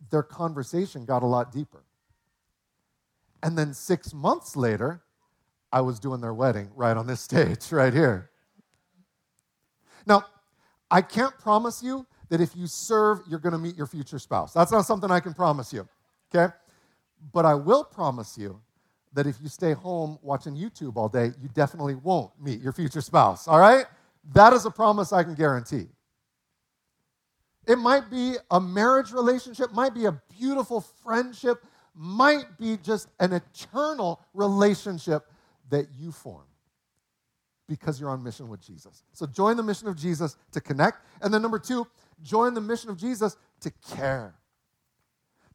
their 0.10 0.24
conversation 0.24 1.06
got 1.06 1.24
a 1.24 1.26
lot 1.28 1.52
deeper. 1.52 1.84
And 3.44 3.58
then 3.58 3.74
six 3.74 4.14
months 4.14 4.56
later, 4.56 5.04
I 5.72 5.82
was 5.82 6.00
doing 6.00 6.22
their 6.22 6.34
wedding 6.34 6.70
right 6.76 6.96
on 6.96 7.08
this 7.08 7.22
stage, 7.30 7.72
right 7.72 7.94
here. 7.94 8.30
Now, 10.06 10.26
I 10.90 11.02
can't 11.02 11.38
promise 11.38 11.84
you 11.84 12.08
that 12.30 12.42
if 12.42 12.56
you 12.56 12.68
serve, 12.68 13.20
you're 13.28 13.40
going 13.40 13.54
to 13.54 13.60
meet 13.60 13.76
your 13.76 13.88
future 13.88 14.20
spouse. 14.20 14.54
That's 14.54 14.72
not 14.72 14.86
something 14.86 15.10
I 15.12 15.20
can 15.20 15.34
promise 15.34 15.72
you, 15.72 15.88
okay? 16.34 16.54
But 17.34 17.46
I 17.46 17.56
will 17.56 17.84
promise 17.84 18.38
you 18.38 18.62
that 19.14 19.26
if 19.26 19.38
you 19.42 19.48
stay 19.48 19.74
home 19.74 20.20
watching 20.22 20.56
YouTube 20.56 20.98
all 20.98 21.10
day, 21.10 21.32
you 21.42 21.50
definitely 21.54 21.96
won't 21.96 22.32
meet 22.40 22.62
your 22.62 22.74
future 22.74 23.02
spouse, 23.02 23.48
all 23.48 23.60
right? 23.60 23.86
That 24.34 24.54
is 24.54 24.66
a 24.66 24.72
promise 24.72 25.14
I 25.14 25.24
can 25.24 25.36
guarantee. 25.36 25.88
It 27.68 27.78
might 27.78 28.10
be 28.10 28.36
a 28.52 28.60
marriage 28.60 29.12
relationship, 29.12 29.74
might 29.74 29.94
be 29.94 30.06
a 30.06 30.22
beautiful 30.38 30.82
friendship, 30.82 31.64
might 31.94 32.58
be 32.58 32.78
just 32.78 33.10
an 33.20 33.34
eternal 33.34 34.22
relationship 34.34 35.26
that 35.70 35.88
you 35.98 36.12
form 36.12 36.46
because 37.68 38.00
you're 38.00 38.10
on 38.10 38.24
mission 38.24 38.48
with 38.48 38.62
Jesus. 38.62 39.04
So 39.12 39.26
join 39.26 39.58
the 39.58 39.64
mission 39.64 39.88
of 39.88 39.98
Jesus 39.98 40.38
to 40.52 40.62
connect. 40.62 41.00
And 41.22 41.34
then 41.34 41.42
number 41.42 41.60
two, 41.60 41.86
join 42.22 42.54
the 42.54 42.62
mission 42.62 42.90
of 42.90 42.98
Jesus 42.98 43.38
to 43.62 43.72
care, 43.96 44.36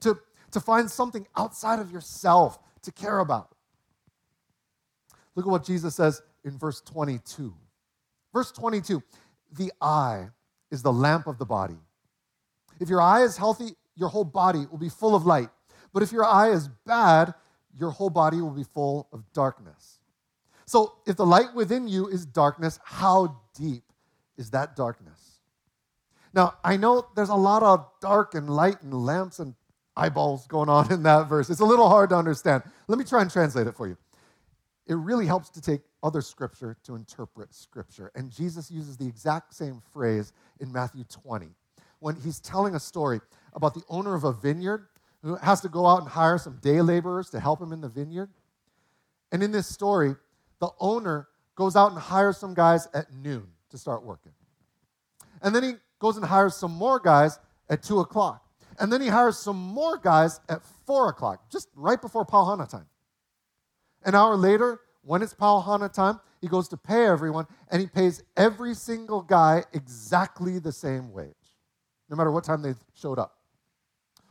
to, 0.01 0.19
to 0.51 0.61
find 0.61 0.91
something 0.91 1.27
outside 1.37 1.79
of 1.79 1.91
yourself 1.91 2.59
to 2.83 2.93
care 2.93 3.21
about. 3.21 3.55
Look 5.35 5.47
at 5.47 5.51
what 5.51 5.65
Jesus 5.65 5.95
says 5.95 6.21
in 6.45 6.59
verse 6.59 6.81
22. 6.81 7.55
Verse 8.33 8.53
22 8.53 9.03
The 9.53 9.73
eye 9.81 10.29
is 10.71 10.83
the 10.83 10.93
lamp 10.93 11.27
of 11.27 11.39
the 11.39 11.47
body. 11.47 11.79
If 12.81 12.89
your 12.89 13.01
eye 13.01 13.23
is 13.23 13.37
healthy, 13.37 13.77
your 13.95 14.09
whole 14.09 14.25
body 14.25 14.67
will 14.71 14.79
be 14.79 14.89
full 14.89 15.15
of 15.15 15.27
light. 15.27 15.49
But 15.93 16.03
if 16.03 16.13
your 16.13 16.25
eye 16.25 16.51
is 16.51 16.69
bad, 16.87 17.35
your 17.79 17.91
whole 17.91 18.11
body 18.11 18.41
will 18.41 18.51
be 18.51 18.65
full 18.65 19.09
of 19.13 19.25
darkness. 19.33 19.99
So, 20.65 20.95
if 21.07 21.17
the 21.17 21.27
light 21.27 21.55
within 21.55 21.89
you 21.89 22.09
is 22.09 22.25
darkness, 22.25 22.79
how 22.85 23.41
deep 23.59 23.85
is 24.37 24.51
that 24.51 24.77
darkness? 24.77 25.41
Now, 26.35 26.55
I 26.65 26.77
know 26.77 27.07
there's 27.15 27.29
a 27.29 27.35
lot 27.35 27.63
of 27.63 27.87
dark 28.01 28.35
and 28.35 28.49
light 28.49 28.83
and 28.83 28.95
lamps 28.95 29.39
and 29.39 29.55
eyeballs 29.97 30.47
going 30.47 30.69
on 30.69 30.91
in 30.93 31.03
that 31.03 31.29
verse. 31.29 31.51
It's 31.51 31.61
a 31.61 31.65
little 31.65 31.89
hard 31.89 32.11
to 32.11 32.17
understand. 32.17 32.63
Let 32.89 32.99
me 32.99 33.05
try 33.05 33.23
and 33.23 33.31
translate 33.31 33.67
it 33.67 33.77
for 33.77 33.87
you. 33.87 33.97
It 34.87 34.95
really 34.95 35.27
helps 35.27 35.51
to 35.51 35.61
take 35.61 35.83
other 36.03 36.21
scripture 36.21 36.77
to 36.85 36.97
interpret 36.97 37.55
scripture. 37.55 38.11
And 38.15 38.31
Jesus 38.31 38.71
uses 38.71 38.97
the 38.97 39.07
exact 39.07 39.55
same 39.55 39.81
phrase 39.93 40.33
in 40.61 40.73
Matthew 40.73 41.05
20 41.05 41.51
when 42.01 42.17
he's 42.17 42.41
telling 42.41 42.75
a 42.75 42.81
story 42.81 43.21
about 43.55 43.75
the 43.75 43.83
owner 43.89 44.15
of 44.15 44.25
a 44.25 44.33
vineyard 44.33 44.89
who 45.23 45.37
has 45.37 45.61
to 45.61 45.69
go 45.69 45.87
out 45.87 46.01
and 46.01 46.09
hire 46.09 46.37
some 46.37 46.59
day 46.61 46.81
laborers 46.81 47.31
to 47.31 47.39
help 47.39 47.61
him 47.61 47.73
in 47.73 47.81
the 47.81 47.89
vineyard. 47.89 48.29
And 49.31 49.43
in 49.43 49.53
this 49.53 49.69
story, 49.69 50.17
the 50.59 50.71
owner 50.81 51.29
goes 51.55 51.77
out 51.77 51.93
and 51.93 52.01
hires 52.01 52.39
some 52.39 52.55
guys 52.55 52.89
at 52.93 53.13
noon 53.13 53.47
to 53.71 53.79
start 53.79 54.03
working. 54.03 54.33
And 55.43 55.55
then 55.55 55.63
he 55.63 55.73
goes 56.03 56.17
and 56.19 56.27
hires 56.27 56.57
some 56.57 56.73
more 56.73 56.99
guys 56.99 57.39
at 57.71 57.83
2 57.83 58.01
o'clock. 58.01 58.45
And 58.79 58.93
then 58.93 59.01
he 59.01 59.09
hires 59.09 59.39
some 59.39 59.57
more 59.57 59.97
guys 59.97 60.41
at 60.49 60.61
4 60.85 61.11
o'clock, 61.11 61.49
just 61.51 61.69
right 61.77 62.01
before 62.01 62.27
Pauhana 62.27 62.69
time. 62.69 62.87
An 64.05 64.17
hour 64.17 64.35
later, 64.35 64.81
when 65.03 65.23
it's 65.23 65.33
Pauhana 65.33 65.91
time, 65.91 66.19
he 66.41 66.49
goes 66.49 66.67
to 66.69 66.77
pay 66.77 67.07
everyone, 67.07 67.47
and 67.71 67.81
he 67.81 67.87
pays 67.87 68.25
every 68.37 68.75
single 68.75 69.23
guy 69.23 69.63
exactly 69.73 70.59
the 70.59 70.73
same 70.73 71.13
wage, 71.13 71.55
no 72.11 72.17
matter 72.17 72.33
what 72.33 72.43
time 72.43 72.63
they 72.63 72.75
showed 72.95 73.21
up. 73.21 73.37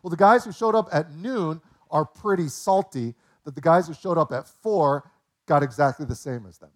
Well, 0.03 0.09
the 0.09 0.17
guys 0.17 0.43
who 0.43 0.51
showed 0.51 0.75
up 0.75 0.89
at 0.91 1.13
noon 1.13 1.61
are 1.89 2.03
pretty 2.03 2.49
salty 2.49 3.15
that 3.45 3.55
the 3.55 3.61
guys 3.61 3.87
who 3.87 3.93
showed 3.93 4.17
up 4.17 4.33
at 4.33 4.45
4 4.45 5.09
got 5.45 5.63
exactly 5.63 6.05
the 6.05 6.15
same 6.15 6.45
as 6.45 6.57
them. 6.57 6.71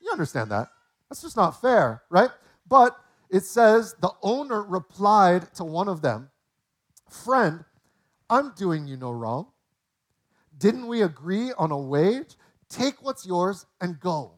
You 0.00 0.10
understand 0.10 0.50
that. 0.50 0.68
That's 1.10 1.20
just 1.20 1.36
not 1.36 1.60
fair, 1.60 2.02
right? 2.08 2.30
But 2.66 2.96
it 3.30 3.44
says 3.44 3.94
the 4.00 4.12
owner 4.22 4.62
replied 4.62 5.54
to 5.54 5.64
one 5.64 5.88
of 5.88 6.02
them, 6.02 6.30
Friend, 7.08 7.64
I'm 8.28 8.52
doing 8.56 8.86
you 8.86 8.96
no 8.96 9.10
wrong. 9.10 9.48
Didn't 10.58 10.86
we 10.86 11.02
agree 11.02 11.52
on 11.56 11.70
a 11.70 11.78
wage? 11.78 12.36
Take 12.68 13.02
what's 13.02 13.26
yours 13.26 13.66
and 13.80 13.98
go. 13.98 14.32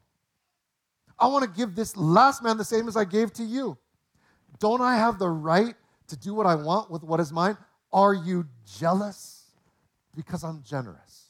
I 1.19 1.27
want 1.27 1.45
to 1.45 1.51
give 1.51 1.75
this 1.75 1.97
last 1.97 2.43
man 2.43 2.57
the 2.57 2.65
same 2.65 2.89
as 2.89 2.97
I 2.97 3.05
gave 3.05 3.33
to 3.35 3.45
you. 3.45 3.77
Don't 4.59 4.81
I 4.81 4.97
have 4.97 5.19
the 5.19 5.29
right 5.29 5.75
to 6.09 6.17
do 6.17 6.35
what 6.35 6.47
I 6.47 6.55
want 6.55 6.91
with 6.91 7.03
what 7.03 7.21
is 7.21 7.33
mine? 7.33 7.57
Are 7.93 8.15
you 8.15 8.47
jealous? 8.79 9.45
Because 10.17 10.45
I'm 10.45 10.63
generous. 10.63 11.27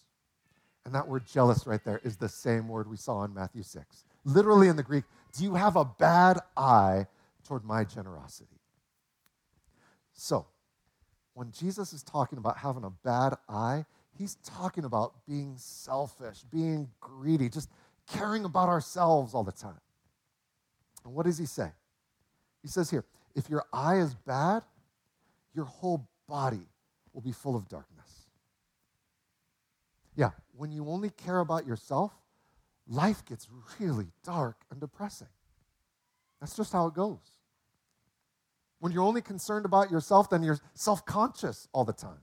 And 0.85 0.95
that 0.95 1.07
word 1.07 1.26
jealous 1.26 1.66
right 1.66 1.83
there 1.85 2.00
is 2.04 2.16
the 2.16 2.28
same 2.28 2.69
word 2.69 2.88
we 2.88 2.97
saw 2.97 3.25
in 3.25 3.33
Matthew 3.33 3.62
6. 3.62 4.04
Literally 4.25 4.69
in 4.69 4.76
the 4.76 4.83
Greek, 4.83 5.04
do 5.37 5.45
you 5.45 5.54
have 5.54 5.76
a 5.76 5.85
bad 5.85 6.38
eye 6.57 7.07
toward 7.42 7.64
my 7.64 7.84
generosity? 7.84 8.61
So, 10.12 10.46
when 11.34 11.50
Jesus 11.50 11.92
is 11.92 12.02
talking 12.02 12.38
about 12.38 12.58
having 12.58 12.84
a 12.84 12.90
bad 12.90 13.34
eye, 13.49 13.84
he's 14.18 14.37
talking 14.37 14.84
about 14.84 15.14
being 15.26 15.54
selfish, 15.56 16.42
being 16.50 16.88
greedy, 17.00 17.49
just 17.49 17.70
caring 18.11 18.44
about 18.44 18.68
ourselves 18.68 19.34
all 19.34 19.44
the 19.44 19.52
time. 19.52 19.80
And 21.04 21.14
what 21.14 21.26
does 21.26 21.38
he 21.38 21.46
say? 21.46 21.70
He 22.62 22.68
says 22.68 22.90
here, 22.90 23.04
if 23.34 23.49
your 23.49 23.64
eye 23.72 23.96
is 23.96 24.14
bad, 24.14 24.62
your 25.54 25.64
whole 25.64 26.08
body 26.28 26.68
will 27.12 27.22
be 27.22 27.32
full 27.32 27.56
of 27.56 27.68
darkness. 27.68 28.26
Yeah, 30.14 30.30
when 30.52 30.70
you 30.70 30.88
only 30.88 31.11
care 31.11 31.40
about 31.40 31.66
yourself, 31.66 32.12
life 32.87 33.25
gets 33.25 33.49
really 33.80 34.08
dark 34.25 34.56
and 34.70 34.78
depressing. 34.80 35.28
That's 36.42 36.56
just 36.56 36.72
how 36.72 36.88
it 36.88 36.94
goes. 36.94 37.20
When 38.80 38.90
you're 38.90 39.04
only 39.04 39.22
concerned 39.22 39.64
about 39.64 39.92
yourself, 39.92 40.28
then 40.28 40.42
you're 40.42 40.58
self 40.75 41.06
conscious 41.06 41.68
all 41.72 41.84
the 41.84 41.92
time. 41.92 42.18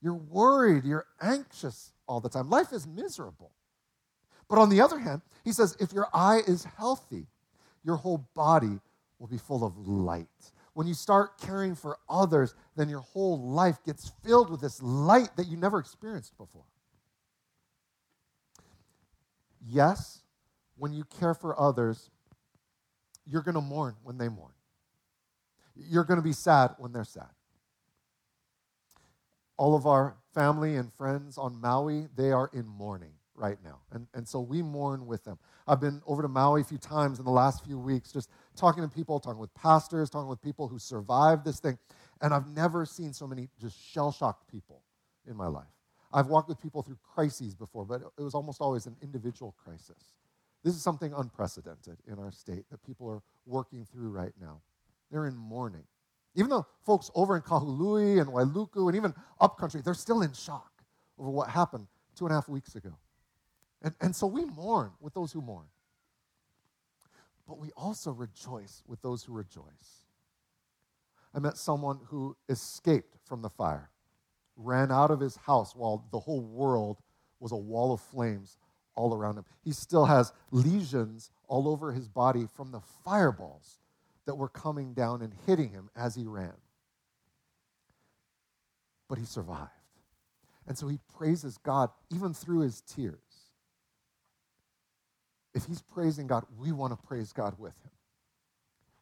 You're 0.00 0.14
worried, 0.14 0.84
you're 0.84 1.06
anxious 1.20 1.92
all 2.06 2.20
the 2.20 2.28
time. 2.28 2.48
Life 2.48 2.72
is 2.72 2.86
miserable. 2.86 3.50
But 4.48 4.60
on 4.60 4.68
the 4.68 4.80
other 4.80 5.00
hand, 5.00 5.22
he 5.44 5.50
says 5.50 5.76
if 5.80 5.92
your 5.92 6.06
eye 6.14 6.42
is 6.46 6.62
healthy, 6.62 7.26
your 7.82 7.96
whole 7.96 8.28
body 8.36 8.78
will 9.18 9.26
be 9.26 9.38
full 9.38 9.64
of 9.64 9.76
light. 9.88 10.28
When 10.74 10.86
you 10.86 10.94
start 10.94 11.36
caring 11.40 11.74
for 11.74 11.98
others, 12.08 12.54
then 12.76 12.88
your 12.88 13.00
whole 13.00 13.40
life 13.40 13.78
gets 13.84 14.12
filled 14.24 14.50
with 14.52 14.60
this 14.60 14.80
light 14.80 15.36
that 15.36 15.48
you 15.48 15.56
never 15.56 15.80
experienced 15.80 16.38
before. 16.38 16.66
Yes, 19.66 20.20
when 20.76 20.92
you 20.92 21.02
care 21.18 21.34
for 21.34 21.58
others, 21.60 22.10
you're 23.26 23.42
going 23.42 23.54
to 23.54 23.60
mourn 23.60 23.94
when 24.02 24.18
they 24.18 24.28
mourn. 24.28 24.52
You're 25.74 26.04
going 26.04 26.18
to 26.18 26.24
be 26.24 26.32
sad 26.32 26.74
when 26.78 26.92
they're 26.92 27.04
sad 27.04 27.30
all 29.62 29.76
of 29.76 29.86
our 29.86 30.16
family 30.34 30.74
and 30.74 30.92
friends 30.92 31.38
on 31.38 31.60
Maui, 31.60 32.08
they 32.16 32.32
are 32.32 32.50
in 32.52 32.66
mourning 32.66 33.12
right 33.36 33.58
now. 33.64 33.78
And, 33.92 34.08
and 34.12 34.26
so 34.26 34.40
we 34.40 34.60
mourn 34.60 35.06
with 35.06 35.22
them. 35.22 35.38
I've 35.68 35.80
been 35.80 36.02
over 36.04 36.20
to 36.20 36.26
Maui 36.26 36.62
a 36.62 36.64
few 36.64 36.78
times 36.78 37.20
in 37.20 37.24
the 37.24 37.30
last 37.30 37.64
few 37.64 37.78
weeks, 37.78 38.10
just 38.10 38.28
talking 38.56 38.82
to 38.82 38.88
people, 38.88 39.20
talking 39.20 39.38
with 39.38 39.54
pastors, 39.54 40.10
talking 40.10 40.28
with 40.28 40.42
people 40.42 40.66
who 40.66 40.80
survived 40.80 41.44
this 41.44 41.60
thing. 41.60 41.78
And 42.20 42.34
I've 42.34 42.48
never 42.48 42.84
seen 42.84 43.12
so 43.12 43.26
many 43.26 43.48
just 43.60 43.80
shell 43.80 44.10
shocked 44.10 44.50
people 44.50 44.82
in 45.28 45.36
my 45.36 45.46
life. 45.46 45.70
I've 46.12 46.26
walked 46.26 46.48
with 46.48 46.60
people 46.60 46.82
through 46.82 46.98
crises 47.14 47.54
before, 47.54 47.84
but 47.84 48.02
it 48.18 48.22
was 48.22 48.34
almost 48.34 48.60
always 48.60 48.86
an 48.86 48.96
individual 49.00 49.54
crisis. 49.64 50.12
This 50.62 50.74
is 50.74 50.82
something 50.82 51.12
unprecedented 51.12 51.98
in 52.06 52.18
our 52.18 52.30
state 52.30 52.64
that 52.70 52.84
people 52.86 53.08
are 53.08 53.22
working 53.46 53.84
through 53.84 54.10
right 54.10 54.32
now. 54.40 54.60
They're 55.10 55.26
in 55.26 55.36
mourning. 55.36 55.84
Even 56.34 56.50
though 56.50 56.66
folks 56.84 57.10
over 57.14 57.36
in 57.36 57.42
Kahului 57.42 58.20
and 58.20 58.30
Wailuku 58.30 58.86
and 58.86 58.96
even 58.96 59.14
upcountry, 59.40 59.82
they're 59.82 59.94
still 59.94 60.22
in 60.22 60.32
shock 60.32 60.70
over 61.18 61.30
what 61.30 61.50
happened 61.50 61.86
two 62.16 62.26
and 62.26 62.32
a 62.32 62.36
half 62.36 62.48
weeks 62.48 62.74
ago. 62.74 62.96
And, 63.82 63.94
and 64.00 64.16
so 64.16 64.26
we 64.26 64.44
mourn 64.44 64.92
with 65.00 65.14
those 65.14 65.32
who 65.32 65.42
mourn. 65.42 65.66
But 67.46 67.58
we 67.58 67.70
also 67.76 68.12
rejoice 68.12 68.82
with 68.86 69.02
those 69.02 69.24
who 69.24 69.32
rejoice. 69.32 70.06
I 71.34 71.40
met 71.40 71.56
someone 71.56 72.00
who 72.06 72.36
escaped 72.48 73.16
from 73.24 73.42
the 73.42 73.50
fire, 73.50 73.90
ran 74.56 74.92
out 74.92 75.10
of 75.10 75.20
his 75.20 75.36
house 75.36 75.74
while 75.74 76.04
the 76.12 76.20
whole 76.20 76.40
world 76.40 76.98
was 77.40 77.52
a 77.52 77.56
wall 77.56 77.92
of 77.92 78.00
flames 78.00 78.58
all 78.94 79.14
around 79.14 79.38
him. 79.38 79.44
He 79.62 79.72
still 79.72 80.06
has 80.06 80.32
lesions 80.50 81.30
all 81.48 81.68
over 81.68 81.92
his 81.92 82.08
body 82.08 82.46
from 82.54 82.72
the 82.72 82.80
fireballs 83.04 83.78
that 84.26 84.34
were 84.34 84.48
coming 84.48 84.94
down 84.94 85.22
and 85.22 85.34
hitting 85.46 85.70
him 85.70 85.90
as 85.96 86.14
he 86.14 86.24
ran. 86.24 86.52
But 89.08 89.18
he 89.18 89.24
survived. 89.24 89.70
And 90.66 90.78
so 90.78 90.88
he 90.88 90.98
praises 91.16 91.58
God 91.58 91.90
even 92.14 92.32
through 92.32 92.60
his 92.60 92.80
tears. 92.82 93.18
If 95.54 95.66
he's 95.66 95.82
praising 95.82 96.26
God, 96.26 96.44
we 96.58 96.72
want 96.72 96.92
to 96.98 97.06
praise 97.06 97.32
God 97.32 97.58
with 97.58 97.74
him. 97.82 97.90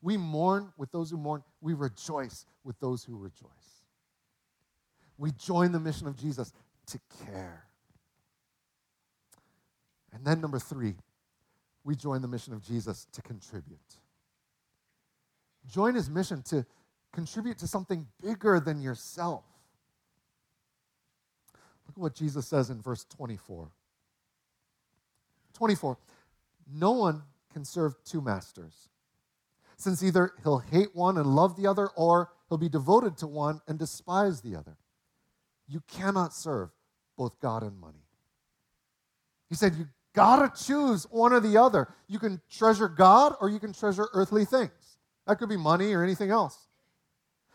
We 0.02 0.16
mourn 0.16 0.72
with 0.76 0.90
those 0.90 1.10
who 1.10 1.18
mourn, 1.18 1.42
we 1.60 1.74
rejoice 1.74 2.46
with 2.64 2.78
those 2.80 3.04
who 3.04 3.16
rejoice. 3.16 3.50
We 5.18 5.32
join 5.32 5.72
the 5.72 5.80
mission 5.80 6.06
of 6.06 6.16
Jesus 6.16 6.52
to 6.86 6.98
care. 7.26 7.69
And 10.12 10.24
then, 10.24 10.40
number 10.40 10.58
three, 10.58 10.96
we 11.84 11.96
join 11.96 12.22
the 12.22 12.28
mission 12.28 12.52
of 12.52 12.62
Jesus 12.62 13.06
to 13.12 13.22
contribute 13.22 13.78
join 15.68 15.94
his 15.94 16.10
mission 16.10 16.42
to, 16.42 16.66
contribute 17.12 17.58
to 17.58 17.66
something 17.66 18.06
bigger 18.22 18.60
than 18.60 18.80
yourself. 18.80 19.44
Look 21.86 21.96
at 21.96 21.98
what 21.98 22.14
Jesus 22.14 22.46
says 22.46 22.70
in 22.70 22.80
verse 22.80 23.04
24. 23.04 23.70
24. 25.54 25.98
No 26.72 26.92
one 26.92 27.22
can 27.52 27.64
serve 27.64 27.96
two 28.04 28.20
masters, 28.20 28.88
since 29.76 30.02
either 30.02 30.32
he'll 30.44 30.58
hate 30.58 30.94
one 30.94 31.18
and 31.18 31.26
love 31.26 31.56
the 31.56 31.66
other, 31.66 31.88
or 31.96 32.30
he'll 32.48 32.58
be 32.58 32.68
devoted 32.68 33.16
to 33.18 33.26
one 33.26 33.60
and 33.66 33.78
despise 33.78 34.40
the 34.40 34.54
other. 34.54 34.76
You 35.66 35.82
cannot 35.88 36.32
serve 36.32 36.70
both 37.16 37.40
God 37.40 37.64
and 37.64 37.78
money. 37.80 38.04
He 39.48 39.56
said, 39.56 39.74
You 39.74 39.88
gotta 40.14 40.52
choose 40.64 41.06
one 41.10 41.32
or 41.32 41.40
the 41.40 41.56
other. 41.56 41.94
You 42.08 42.18
can 42.18 42.40
treasure 42.50 42.88
God 42.88 43.34
or 43.40 43.48
you 43.48 43.58
can 43.58 43.72
treasure 43.72 44.08
earthly 44.12 44.44
things. 44.44 44.98
That 45.26 45.38
could 45.38 45.48
be 45.48 45.56
money 45.56 45.92
or 45.92 46.02
anything 46.02 46.30
else. 46.30 46.66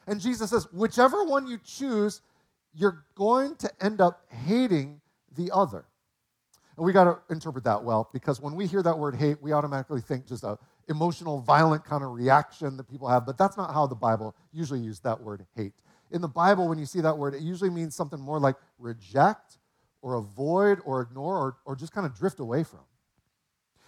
And 0.07 0.21
Jesus 0.21 0.51
says, 0.51 0.67
whichever 0.71 1.23
one 1.23 1.47
you 1.47 1.57
choose, 1.63 2.21
you're 2.73 3.05
going 3.15 3.55
to 3.57 3.71
end 3.81 4.01
up 4.01 4.21
hating 4.29 5.01
the 5.35 5.49
other. 5.53 5.85
And 6.77 6.85
we 6.85 6.93
got 6.93 7.05
to 7.05 7.17
interpret 7.33 7.63
that 7.63 7.83
well 7.83 8.09
because 8.13 8.41
when 8.41 8.55
we 8.55 8.67
hear 8.67 8.83
that 8.83 8.97
word 8.97 9.15
hate, 9.15 9.41
we 9.41 9.53
automatically 9.53 10.01
think 10.01 10.27
just 10.27 10.43
a 10.43 10.57
emotional, 10.87 11.39
violent 11.39 11.83
kind 11.83 12.03
of 12.03 12.11
reaction 12.11 12.77
that 12.77 12.89
people 12.89 13.07
have. 13.07 13.25
But 13.25 13.37
that's 13.37 13.57
not 13.57 13.73
how 13.73 13.87
the 13.87 13.95
Bible 13.95 14.35
usually 14.51 14.81
uses 14.81 14.99
that 15.01 15.19
word 15.19 15.45
hate. 15.55 15.73
In 16.11 16.21
the 16.21 16.27
Bible, 16.27 16.67
when 16.67 16.77
you 16.77 16.85
see 16.85 17.01
that 17.01 17.17
word, 17.17 17.33
it 17.33 17.41
usually 17.41 17.69
means 17.69 17.95
something 17.95 18.19
more 18.19 18.39
like 18.39 18.55
reject 18.77 19.57
or 20.05 20.13
avoid 20.13 20.77
or 20.85 21.01
ignore 21.01 21.35
or, 21.35 21.57
or 21.65 21.75
just 21.75 21.91
kind 21.91 22.05
of 22.05 22.15
drift 22.15 22.39
away 22.39 22.63
from. 22.63 22.81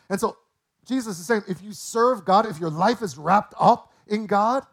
And 0.09 0.19
so 0.19 0.35
Jesus 0.83 1.19
is 1.19 1.27
saying 1.27 1.43
if 1.47 1.61
you 1.61 1.73
serve 1.73 2.25
God, 2.25 2.47
if 2.47 2.59
your 2.59 2.71
life 2.71 3.03
is 3.03 3.19
wrapped 3.19 3.53
up 3.59 3.93
in 4.07 4.25
God, 4.25 4.65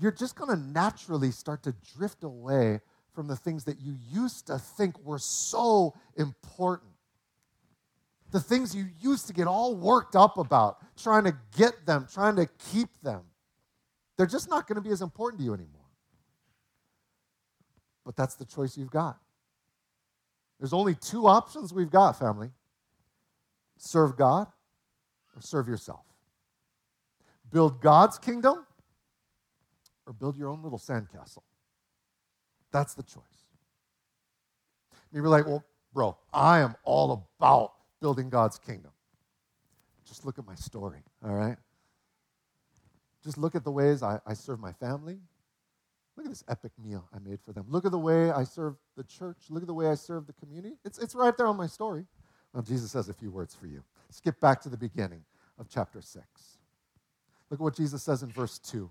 you're 0.00 0.10
just 0.10 0.34
going 0.34 0.50
to 0.50 0.60
naturally 0.60 1.30
start 1.30 1.62
to 1.62 1.76
drift 1.96 2.24
away 2.24 2.80
from 3.14 3.28
the 3.28 3.36
things 3.36 3.62
that 3.64 3.80
you 3.80 3.94
used 4.10 4.48
to 4.48 4.58
think 4.58 4.98
were 5.04 5.20
so 5.20 5.94
important. 6.16 6.90
The 8.32 8.40
things 8.40 8.74
you 8.74 8.86
used 9.00 9.28
to 9.28 9.32
get 9.32 9.46
all 9.46 9.76
worked 9.76 10.16
up 10.16 10.38
about, 10.38 10.78
trying 10.96 11.22
to 11.22 11.36
get 11.56 11.86
them, 11.86 12.08
trying 12.12 12.34
to 12.34 12.48
keep 12.72 12.88
them. 13.04 13.20
They're 14.18 14.26
just 14.26 14.50
not 14.50 14.66
going 14.66 14.74
to 14.74 14.82
be 14.82 14.90
as 14.90 15.02
important 15.02 15.38
to 15.38 15.44
you 15.44 15.54
anymore. 15.54 15.86
But 18.04 18.16
that's 18.16 18.34
the 18.34 18.44
choice 18.44 18.76
you've 18.76 18.90
got. 18.90 19.21
There's 20.62 20.72
only 20.72 20.94
two 20.94 21.26
options 21.26 21.74
we've 21.74 21.90
got, 21.90 22.16
family 22.16 22.52
serve 23.78 24.16
God 24.16 24.46
or 25.34 25.42
serve 25.42 25.66
yourself. 25.66 26.04
Build 27.50 27.80
God's 27.80 28.16
kingdom 28.16 28.64
or 30.06 30.12
build 30.12 30.36
your 30.36 30.50
own 30.50 30.62
little 30.62 30.78
sandcastle. 30.78 31.42
That's 32.70 32.94
the 32.94 33.02
choice. 33.02 33.48
Maybe 35.10 35.22
you're 35.22 35.30
like, 35.30 35.46
well, 35.46 35.64
bro, 35.92 36.16
I 36.32 36.60
am 36.60 36.76
all 36.84 37.28
about 37.40 37.72
building 38.00 38.30
God's 38.30 38.56
kingdom. 38.60 38.92
Just 40.06 40.24
look 40.24 40.38
at 40.38 40.46
my 40.46 40.54
story, 40.54 41.02
all 41.24 41.34
right? 41.34 41.56
Just 43.24 43.36
look 43.36 43.56
at 43.56 43.64
the 43.64 43.72
ways 43.72 44.04
I, 44.04 44.20
I 44.24 44.34
serve 44.34 44.60
my 44.60 44.74
family. 44.74 45.18
Look 46.16 46.26
at 46.26 46.30
this 46.30 46.44
epic 46.48 46.72
meal 46.82 47.08
I 47.14 47.18
made 47.18 47.40
for 47.40 47.52
them. 47.52 47.66
Look 47.68 47.86
at 47.86 47.90
the 47.90 47.98
way 47.98 48.30
I 48.30 48.44
serve 48.44 48.76
the 48.96 49.04
church. 49.04 49.36
Look 49.48 49.62
at 49.62 49.66
the 49.66 49.74
way 49.74 49.88
I 49.88 49.94
serve 49.94 50.26
the 50.26 50.34
community. 50.34 50.76
It's, 50.84 50.98
it's 50.98 51.14
right 51.14 51.36
there 51.36 51.46
on 51.46 51.56
my 51.56 51.66
story. 51.66 52.04
Well, 52.52 52.62
Jesus 52.62 52.92
has 52.92 53.08
a 53.08 53.14
few 53.14 53.30
words 53.30 53.54
for 53.54 53.66
you. 53.66 53.82
Skip 54.10 54.38
back 54.40 54.60
to 54.62 54.68
the 54.68 54.76
beginning 54.76 55.24
of 55.58 55.68
chapter 55.70 56.02
6. 56.02 56.24
Look 57.50 57.60
at 57.60 57.62
what 57.62 57.76
Jesus 57.76 58.02
says 58.02 58.22
in 58.22 58.30
verse 58.30 58.58
2. 58.58 58.90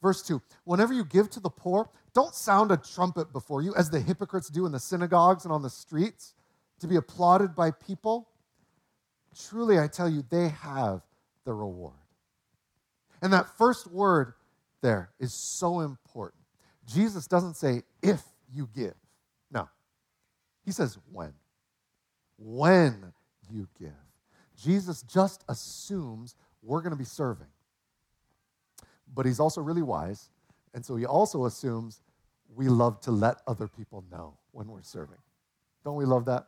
Verse 0.00 0.22
2 0.22 0.40
Whenever 0.64 0.94
you 0.94 1.04
give 1.04 1.30
to 1.30 1.40
the 1.40 1.50
poor, 1.50 1.90
don't 2.14 2.34
sound 2.34 2.70
a 2.70 2.76
trumpet 2.76 3.32
before 3.32 3.60
you, 3.60 3.74
as 3.74 3.90
the 3.90 4.00
hypocrites 4.00 4.48
do 4.48 4.66
in 4.66 4.72
the 4.72 4.80
synagogues 4.80 5.44
and 5.44 5.52
on 5.52 5.62
the 5.62 5.70
streets, 5.70 6.34
to 6.80 6.86
be 6.86 6.96
applauded 6.96 7.54
by 7.54 7.70
people. 7.70 8.28
Truly, 9.48 9.78
I 9.78 9.88
tell 9.88 10.08
you, 10.08 10.24
they 10.30 10.48
have 10.48 11.02
the 11.44 11.52
reward. 11.52 11.94
And 13.20 13.32
that 13.32 13.46
first 13.58 13.90
word 13.90 14.34
there 14.84 15.10
is 15.18 15.34
so 15.34 15.80
important. 15.80 16.42
Jesus 16.86 17.26
doesn't 17.26 17.56
say, 17.56 17.82
if 18.02 18.22
you 18.52 18.68
give. 18.74 18.94
No. 19.50 19.68
He 20.64 20.72
says, 20.72 20.98
when. 21.10 21.32
When 22.38 23.12
you 23.50 23.68
give. 23.78 23.90
Jesus 24.62 25.02
just 25.02 25.42
assumes 25.48 26.36
we're 26.62 26.80
going 26.80 26.92
to 26.92 26.96
be 26.96 27.04
serving 27.04 27.48
but 29.14 29.26
he's 29.26 29.40
also 29.40 29.60
really 29.60 29.82
wise. 29.82 30.30
And 30.74 30.84
so 30.84 30.96
he 30.96 31.06
also 31.06 31.44
assumes 31.46 32.00
we 32.54 32.68
love 32.68 33.00
to 33.02 33.10
let 33.10 33.36
other 33.46 33.68
people 33.68 34.04
know 34.10 34.36
when 34.52 34.68
we're 34.68 34.82
serving. 34.82 35.18
Don't 35.84 35.96
we 35.96 36.04
love 36.04 36.24
that? 36.26 36.46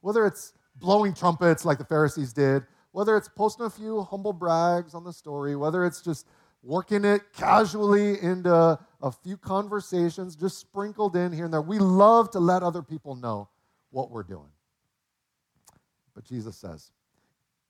Whether 0.00 0.26
it's 0.26 0.52
blowing 0.76 1.14
trumpets 1.14 1.64
like 1.64 1.78
the 1.78 1.84
Pharisees 1.84 2.32
did, 2.32 2.64
whether 2.92 3.16
it's 3.16 3.28
posting 3.28 3.66
a 3.66 3.70
few 3.70 4.02
humble 4.02 4.32
brags 4.32 4.94
on 4.94 5.04
the 5.04 5.12
story, 5.12 5.56
whether 5.56 5.84
it's 5.84 6.00
just 6.00 6.26
working 6.62 7.04
it 7.04 7.22
casually 7.36 8.20
into 8.20 8.78
a 9.00 9.12
few 9.12 9.36
conversations, 9.36 10.36
just 10.36 10.58
sprinkled 10.58 11.16
in 11.16 11.32
here 11.32 11.44
and 11.44 11.54
there, 11.54 11.62
we 11.62 11.78
love 11.78 12.30
to 12.32 12.40
let 12.40 12.62
other 12.62 12.82
people 12.82 13.14
know 13.14 13.48
what 13.90 14.10
we're 14.10 14.22
doing. 14.22 14.50
But 16.14 16.24
Jesus 16.24 16.56
says, 16.56 16.90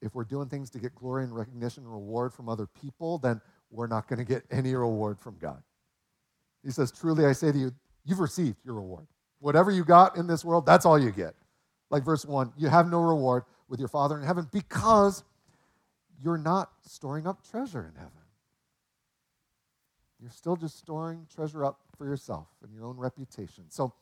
if 0.01 0.15
we're 0.15 0.25
doing 0.25 0.49
things 0.49 0.71
to 0.71 0.79
get 0.79 0.95
glory 0.95 1.25
and 1.25 1.35
recognition 1.35 1.85
and 1.85 1.93
reward 1.93 2.33
from 2.33 2.49
other 2.49 2.67
people, 2.67 3.19
then 3.19 3.41
we're 3.71 3.87
not 3.87 4.09
going 4.09 4.19
to 4.19 4.25
get 4.25 4.45
any 4.51 4.75
reward 4.75 5.19
from 5.19 5.37
God. 5.39 5.63
He 6.65 6.71
says, 6.71 6.91
Truly, 6.93 7.27
I 7.27 7.33
say 7.33 7.53
to 7.53 7.59
you, 7.59 7.73
you've 8.05 8.21
received 8.21 8.57
your 8.65 8.75
reward. 8.75 9.07
Whatever 9.41 9.71
you 9.71 9.85
got 9.85 10.17
in 10.17 10.27
this 10.27 10.45
world, 10.45 10.67
that's 10.67 10.87
all 10.87 10.99
you 10.99 11.11
get. 11.11 11.35
Like 11.91 12.05
verse 12.05 12.25
1, 12.25 12.53
you 12.57 12.69
have 12.69 12.89
no 12.89 13.01
reward 13.01 13.45
with 13.69 13.79
your 13.79 13.89
Father 13.89 14.19
in 14.19 14.25
heaven 14.25 14.49
because 14.53 15.25
you're 16.23 16.39
not 16.39 16.71
storing 16.83 17.27
up 17.27 17.47
treasure 17.49 17.91
in 17.93 17.95
heaven. 17.99 18.18
You're 20.21 20.31
still 20.31 20.57
just 20.57 20.79
storing 20.79 21.27
treasure 21.35 21.65
up 21.65 21.81
for 21.97 22.05
yourself 22.07 22.49
and 22.63 22.75
your 22.75 22.85
own 22.85 22.97
reputation. 22.97 23.65
So 23.69 23.93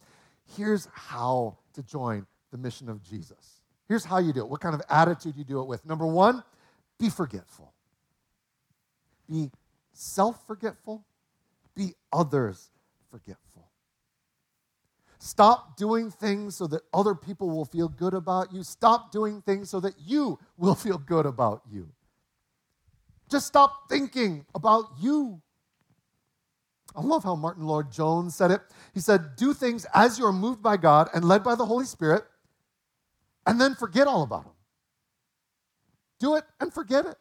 here's 0.56 0.88
how 0.92 1.58
to 1.74 1.82
join 1.82 2.26
the 2.50 2.58
mission 2.58 2.88
of 2.88 3.02
Jesus. 3.02 3.60
Here's 3.88 4.04
how 4.04 4.18
you 4.18 4.32
do 4.32 4.40
it. 4.40 4.48
What 4.48 4.60
kind 4.60 4.74
of 4.74 4.82
attitude 4.88 5.36
you 5.36 5.44
do 5.44 5.60
it 5.60 5.66
with. 5.66 5.84
Number 5.84 6.06
one, 6.06 6.42
be 6.98 7.10
forgetful. 7.10 7.72
Be 9.28 9.50
self 9.92 10.46
forgetful. 10.46 11.04
Be 11.74 11.94
others 12.12 12.70
forgetful. 13.10 13.68
Stop 15.18 15.76
doing 15.76 16.10
things 16.10 16.56
so 16.56 16.66
that 16.68 16.82
other 16.92 17.14
people 17.14 17.50
will 17.50 17.64
feel 17.64 17.88
good 17.88 18.14
about 18.14 18.52
you. 18.52 18.62
Stop 18.62 19.10
doing 19.12 19.42
things 19.42 19.70
so 19.70 19.80
that 19.80 19.94
you 19.98 20.38
will 20.56 20.74
feel 20.74 20.98
good 20.98 21.26
about 21.26 21.62
you. 21.70 21.88
Just 23.30 23.46
stop 23.46 23.88
thinking 23.88 24.46
about 24.54 24.84
you. 25.00 25.40
I 26.96 27.02
love 27.02 27.24
how 27.24 27.34
Martyn 27.36 27.66
Lloyd-Jones 27.66 28.34
said 28.34 28.50
it. 28.50 28.62
He 28.94 29.00
said, 29.00 29.36
Do 29.36 29.52
things 29.52 29.86
as 29.94 30.18
you 30.18 30.24
are 30.24 30.32
moved 30.32 30.62
by 30.62 30.78
God 30.78 31.10
and 31.12 31.24
led 31.24 31.44
by 31.44 31.54
the 31.54 31.66
Holy 31.66 31.84
Spirit 31.84 32.24
and 33.46 33.60
then 33.60 33.74
forget 33.74 34.06
all 34.06 34.22
about 34.22 34.44
them. 34.44 34.52
Do 36.18 36.36
it 36.36 36.44
and 36.60 36.72
forget 36.72 37.04
it. 37.04 37.16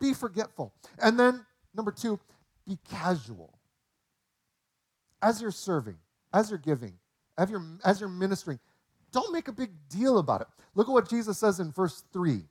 Be 0.00 0.12
forgetful. 0.12 0.72
And 1.00 1.18
then, 1.18 1.46
number 1.74 1.92
two, 1.92 2.18
be 2.66 2.78
casual. 2.90 3.58
As 5.22 5.40
you're 5.40 5.50
serving, 5.50 5.96
as 6.32 6.50
you're 6.50 6.58
giving, 6.58 6.94
as 7.36 7.50
you're, 7.50 7.64
as 7.84 8.00
you're 8.00 8.08
ministering, 8.08 8.58
don't 9.12 9.32
make 9.32 9.48
a 9.48 9.52
big 9.52 9.70
deal 9.88 10.18
about 10.18 10.42
it. 10.42 10.48
Look 10.74 10.88
at 10.88 10.92
what 10.92 11.08
Jesus 11.08 11.38
says 11.38 11.60
in 11.60 11.72
verse 11.72 12.04
3. 12.12 12.42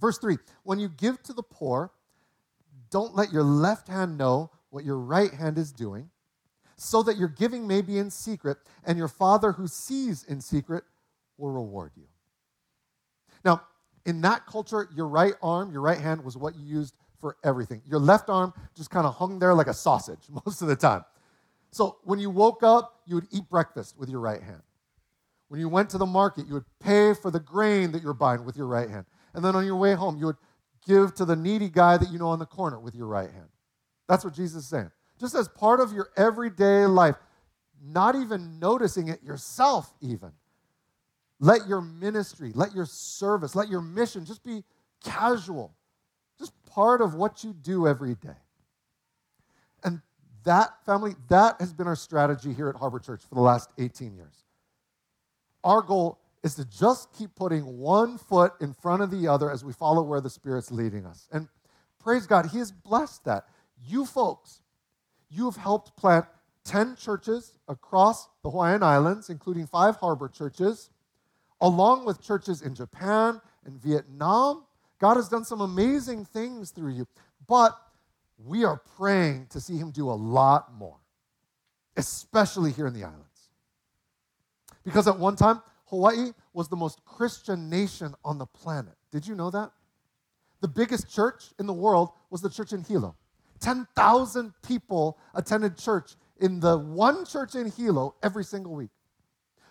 Verse 0.00 0.18
3 0.18 0.36
When 0.64 0.78
you 0.78 0.88
give 0.88 1.22
to 1.22 1.32
the 1.32 1.42
poor, 1.42 1.92
don't 2.90 3.14
let 3.14 3.32
your 3.32 3.42
left 3.42 3.88
hand 3.88 4.18
know 4.18 4.50
what 4.74 4.84
your 4.84 4.98
right 4.98 5.32
hand 5.32 5.56
is 5.56 5.72
doing, 5.72 6.10
so 6.76 7.02
that 7.04 7.16
your 7.16 7.28
giving 7.28 7.66
may 7.66 7.80
be 7.80 7.96
in 7.96 8.10
secret, 8.10 8.58
and 8.84 8.98
your 8.98 9.06
Father 9.08 9.52
who 9.52 9.68
sees 9.68 10.24
in 10.24 10.40
secret 10.40 10.82
will 11.38 11.52
reward 11.52 11.92
you. 11.96 12.08
Now, 13.44 13.62
in 14.04 14.20
that 14.22 14.46
culture, 14.46 14.88
your 14.94 15.06
right 15.06 15.34
arm, 15.40 15.70
your 15.70 15.80
right 15.80 15.98
hand 15.98 16.24
was 16.24 16.36
what 16.36 16.56
you 16.56 16.64
used 16.64 16.96
for 17.20 17.36
everything. 17.44 17.82
Your 17.86 18.00
left 18.00 18.28
arm 18.28 18.52
just 18.76 18.90
kind 18.90 19.06
of 19.06 19.14
hung 19.14 19.38
there 19.38 19.54
like 19.54 19.68
a 19.68 19.74
sausage 19.74 20.18
most 20.44 20.60
of 20.60 20.66
the 20.66 20.76
time. 20.76 21.04
So 21.70 21.98
when 22.02 22.18
you 22.18 22.28
woke 22.28 22.64
up, 22.64 23.00
you 23.06 23.14
would 23.14 23.28
eat 23.30 23.48
breakfast 23.48 23.96
with 23.96 24.08
your 24.08 24.20
right 24.20 24.42
hand. 24.42 24.62
When 25.48 25.60
you 25.60 25.68
went 25.68 25.88
to 25.90 25.98
the 25.98 26.06
market, 26.06 26.48
you 26.48 26.54
would 26.54 26.64
pay 26.80 27.14
for 27.14 27.30
the 27.30 27.40
grain 27.40 27.92
that 27.92 28.02
you're 28.02 28.12
buying 28.12 28.44
with 28.44 28.56
your 28.56 28.66
right 28.66 28.90
hand. 28.90 29.06
And 29.34 29.44
then 29.44 29.54
on 29.54 29.64
your 29.64 29.76
way 29.76 29.94
home, 29.94 30.18
you 30.18 30.26
would 30.26 30.36
give 30.86 31.14
to 31.14 31.24
the 31.24 31.36
needy 31.36 31.68
guy 31.68 31.96
that 31.96 32.10
you 32.10 32.18
know 32.18 32.28
on 32.28 32.40
the 32.40 32.46
corner 32.46 32.80
with 32.80 32.94
your 32.94 33.06
right 33.06 33.30
hand. 33.30 33.48
That's 34.08 34.24
what 34.24 34.34
Jesus 34.34 34.64
is 34.64 34.68
saying. 34.68 34.90
Just 35.18 35.34
as 35.34 35.48
part 35.48 35.80
of 35.80 35.92
your 35.92 36.08
everyday 36.16 36.86
life, 36.86 37.16
not 37.82 38.16
even 38.16 38.58
noticing 38.58 39.08
it 39.08 39.22
yourself, 39.22 39.92
even. 40.00 40.32
Let 41.40 41.68
your 41.68 41.80
ministry, 41.80 42.52
let 42.54 42.74
your 42.74 42.86
service, 42.86 43.54
let 43.54 43.68
your 43.68 43.82
mission 43.82 44.24
just 44.24 44.44
be 44.44 44.64
casual. 45.04 45.74
just 46.38 46.52
part 46.66 47.00
of 47.00 47.14
what 47.14 47.44
you 47.44 47.52
do 47.52 47.86
every 47.86 48.16
day. 48.16 48.36
And 49.84 50.00
that, 50.44 50.84
family, 50.84 51.14
that 51.28 51.60
has 51.60 51.72
been 51.72 51.86
our 51.86 51.94
strategy 51.94 52.52
here 52.52 52.68
at 52.68 52.74
Harbor 52.74 52.98
Church 52.98 53.22
for 53.28 53.36
the 53.36 53.40
last 53.40 53.70
18 53.78 54.16
years. 54.16 54.44
Our 55.62 55.80
goal 55.80 56.18
is 56.42 56.54
to 56.56 56.64
just 56.64 57.12
keep 57.12 57.34
putting 57.34 57.78
one 57.78 58.18
foot 58.18 58.52
in 58.60 58.74
front 58.74 59.02
of 59.02 59.10
the 59.10 59.28
other 59.28 59.50
as 59.50 59.64
we 59.64 59.72
follow 59.72 60.02
where 60.02 60.20
the 60.20 60.28
Spirit's 60.28 60.70
leading 60.70 61.06
us. 61.06 61.28
And 61.32 61.48
praise 61.98 62.26
God, 62.26 62.46
He 62.46 62.58
has 62.58 62.72
blessed 62.72 63.24
that. 63.24 63.46
You 63.82 64.06
folks, 64.06 64.60
you 65.30 65.44
have 65.46 65.56
helped 65.56 65.96
plant 65.96 66.26
10 66.64 66.96
churches 66.96 67.58
across 67.68 68.28
the 68.42 68.50
Hawaiian 68.50 68.82
Islands, 68.82 69.30
including 69.30 69.66
five 69.66 69.96
harbor 69.96 70.28
churches, 70.28 70.90
along 71.60 72.04
with 72.04 72.22
churches 72.22 72.62
in 72.62 72.74
Japan 72.74 73.40
and 73.64 73.80
Vietnam. 73.80 74.64
God 74.98 75.16
has 75.16 75.28
done 75.28 75.44
some 75.44 75.60
amazing 75.60 76.24
things 76.24 76.70
through 76.70 76.92
you, 76.92 77.06
but 77.46 77.78
we 78.38 78.64
are 78.64 78.80
praying 78.96 79.46
to 79.50 79.60
see 79.60 79.76
Him 79.76 79.90
do 79.90 80.08
a 80.08 80.12
lot 80.12 80.72
more, 80.74 80.96
especially 81.96 82.72
here 82.72 82.86
in 82.86 82.94
the 82.94 83.04
islands. 83.04 83.50
Because 84.84 85.06
at 85.08 85.18
one 85.18 85.36
time, 85.36 85.62
Hawaii 85.86 86.32
was 86.52 86.68
the 86.68 86.76
most 86.76 87.04
Christian 87.04 87.68
nation 87.70 88.14
on 88.24 88.38
the 88.38 88.46
planet. 88.46 88.94
Did 89.10 89.26
you 89.26 89.34
know 89.34 89.50
that? 89.50 89.70
The 90.60 90.68
biggest 90.68 91.12
church 91.14 91.52
in 91.58 91.66
the 91.66 91.72
world 91.72 92.10
was 92.30 92.40
the 92.40 92.50
church 92.50 92.72
in 92.72 92.82
Hilo. 92.82 93.16
10,000 93.64 94.52
people 94.62 95.18
attended 95.34 95.78
church 95.78 96.16
in 96.38 96.60
the 96.60 96.76
one 96.76 97.24
church 97.24 97.54
in 97.54 97.70
Hilo 97.70 98.14
every 98.22 98.44
single 98.44 98.74
week. 98.74 98.90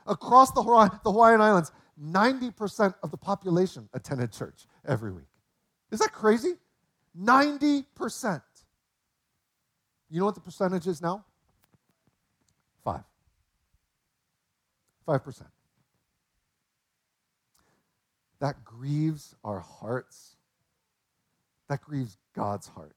Across 0.08 0.54
the 0.54 0.64
Hawaiian 0.64 1.42
Islands, 1.42 1.72
90% 2.02 2.96
of 3.04 3.12
the 3.12 3.18
population 3.18 3.88
attended 3.94 4.32
church 4.32 4.66
every 4.88 5.12
week. 5.12 5.28
Is 5.92 6.00
that 6.00 6.12
crazy? 6.12 6.56
90%. 7.16 8.42
You 10.10 10.20
know 10.20 10.26
what 10.26 10.34
the 10.34 10.42
percentage 10.42 10.88
is 10.88 11.00
now? 11.00 11.24
Five. 12.84 13.04
5%. 15.08 15.44
That 18.40 18.64
grieves 18.66 19.36
our 19.44 19.60
hearts. 19.60 20.36
That 21.70 21.82
grieves 21.82 22.18
God's 22.36 22.68
heart. 22.68 22.96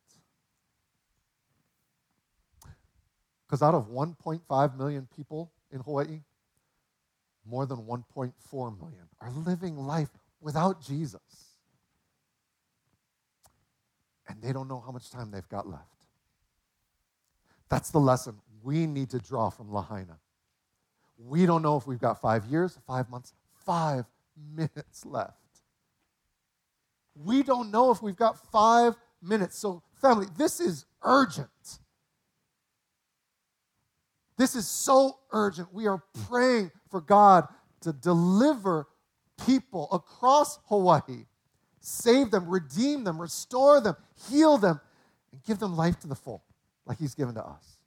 Because 3.47 3.63
out 3.63 3.75
of 3.75 3.89
1.5 3.89 4.77
million 4.77 5.09
people 5.15 5.53
in 5.71 5.81
Hawaii, 5.81 6.23
more 7.49 7.67
than 7.67 7.79
1.4 7.79 8.81
million 8.81 9.09
are 9.21 9.31
living 9.31 9.77
life 9.77 10.11
without 10.41 10.83
Jesus. 10.83 11.21
And 14.29 14.43
they 14.43 14.53
don't 14.53 14.69
know 14.69 14.83
how 14.85 14.91
much 14.91 15.11
time 15.11 15.31
they've 15.31 15.49
got 15.49 15.69
left. 15.69 15.85
That's 17.69 17.91
the 17.91 18.01
lesson 18.01 18.37
we 18.63 18.87
need 18.87 19.11
to 19.11 19.19
draw 19.19 19.51
from 19.51 19.73
Lahaina. 19.73 20.19
We 21.19 21.47
don't 21.47 21.63
know 21.63 21.77
if 21.77 21.87
we've 21.87 22.01
got 22.01 22.21
five 22.21 22.45
years, 22.47 22.79
five 22.87 23.09
months, 23.09 23.33
five 23.65 24.05
minutes 24.55 25.07
left. 25.07 25.39
We 27.15 27.43
don't 27.43 27.71
know 27.71 27.91
if 27.93 28.03
we've 28.03 28.17
got 28.17 28.39
five 28.51 28.95
minutes. 29.23 29.57
So, 29.59 29.83
family, 29.95 30.27
this 30.37 30.61
is 30.61 30.85
urgent. 31.03 31.79
This 34.37 34.55
is 34.55 34.68
so 34.68 35.18
urgent. 35.33 35.72
We 35.72 35.87
are 35.87 36.03
praying 36.29 36.70
for 36.90 37.01
God 37.01 37.49
to 37.81 37.92
deliver 37.92 38.87
people 39.44 39.88
across 39.92 40.59
Hawaii, 40.68 41.27
save 41.81 42.31
them, 42.31 42.49
redeem 42.49 43.05
them, 43.05 43.20
restore 43.20 43.81
them, 43.81 43.96
heal 44.31 44.59
them, 44.59 44.81
and 45.33 45.42
give 45.44 45.59
them 45.59 45.77
life 45.77 45.99
to 46.01 46.09
the 46.09 46.14
full, 46.14 46.42
like 46.87 46.99
He's 46.99 47.14
given 47.14 47.35
to 47.35 47.44
us. 47.44 47.79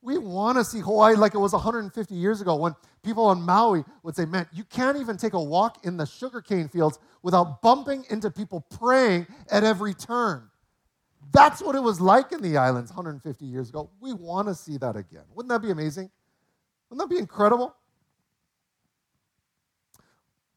We 0.00 0.16
want 0.16 0.58
to 0.58 0.64
see 0.64 0.78
Hawaii 0.78 1.16
like 1.16 1.34
it 1.34 1.38
was 1.38 1.52
150 1.52 2.14
years 2.14 2.40
ago 2.40 2.54
when 2.56 2.74
people 3.02 3.26
on 3.26 3.42
Maui 3.42 3.84
would 4.02 4.14
say, 4.14 4.24
Man, 4.24 4.46
you 4.52 4.64
can't 4.64 4.96
even 4.96 5.16
take 5.16 5.32
a 5.32 5.42
walk 5.42 5.84
in 5.84 5.96
the 5.96 6.06
sugarcane 6.06 6.68
fields 6.68 6.98
without 7.22 7.62
bumping 7.62 8.04
into 8.10 8.30
people 8.30 8.60
praying 8.78 9.26
at 9.50 9.64
every 9.64 9.94
turn. 9.94 10.48
That's 11.32 11.60
what 11.62 11.74
it 11.74 11.82
was 11.82 12.00
like 12.00 12.32
in 12.32 12.42
the 12.42 12.56
islands 12.56 12.90
150 12.90 13.44
years 13.44 13.68
ago. 13.68 13.90
We 14.00 14.12
want 14.12 14.48
to 14.48 14.54
see 14.54 14.78
that 14.78 14.96
again. 14.96 15.24
Wouldn't 15.34 15.50
that 15.50 15.60
be 15.60 15.70
amazing? 15.70 16.10
Wouldn't 16.88 17.08
that 17.08 17.14
be 17.14 17.20
incredible? 17.20 17.74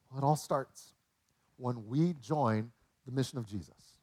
Well, 0.10 0.22
it 0.22 0.26
all 0.26 0.36
starts 0.36 0.94
when 1.58 1.88
we 1.88 2.14
join 2.22 2.72
the 3.06 3.12
mission 3.12 3.38
of 3.38 3.46
Jesus. 3.46 3.94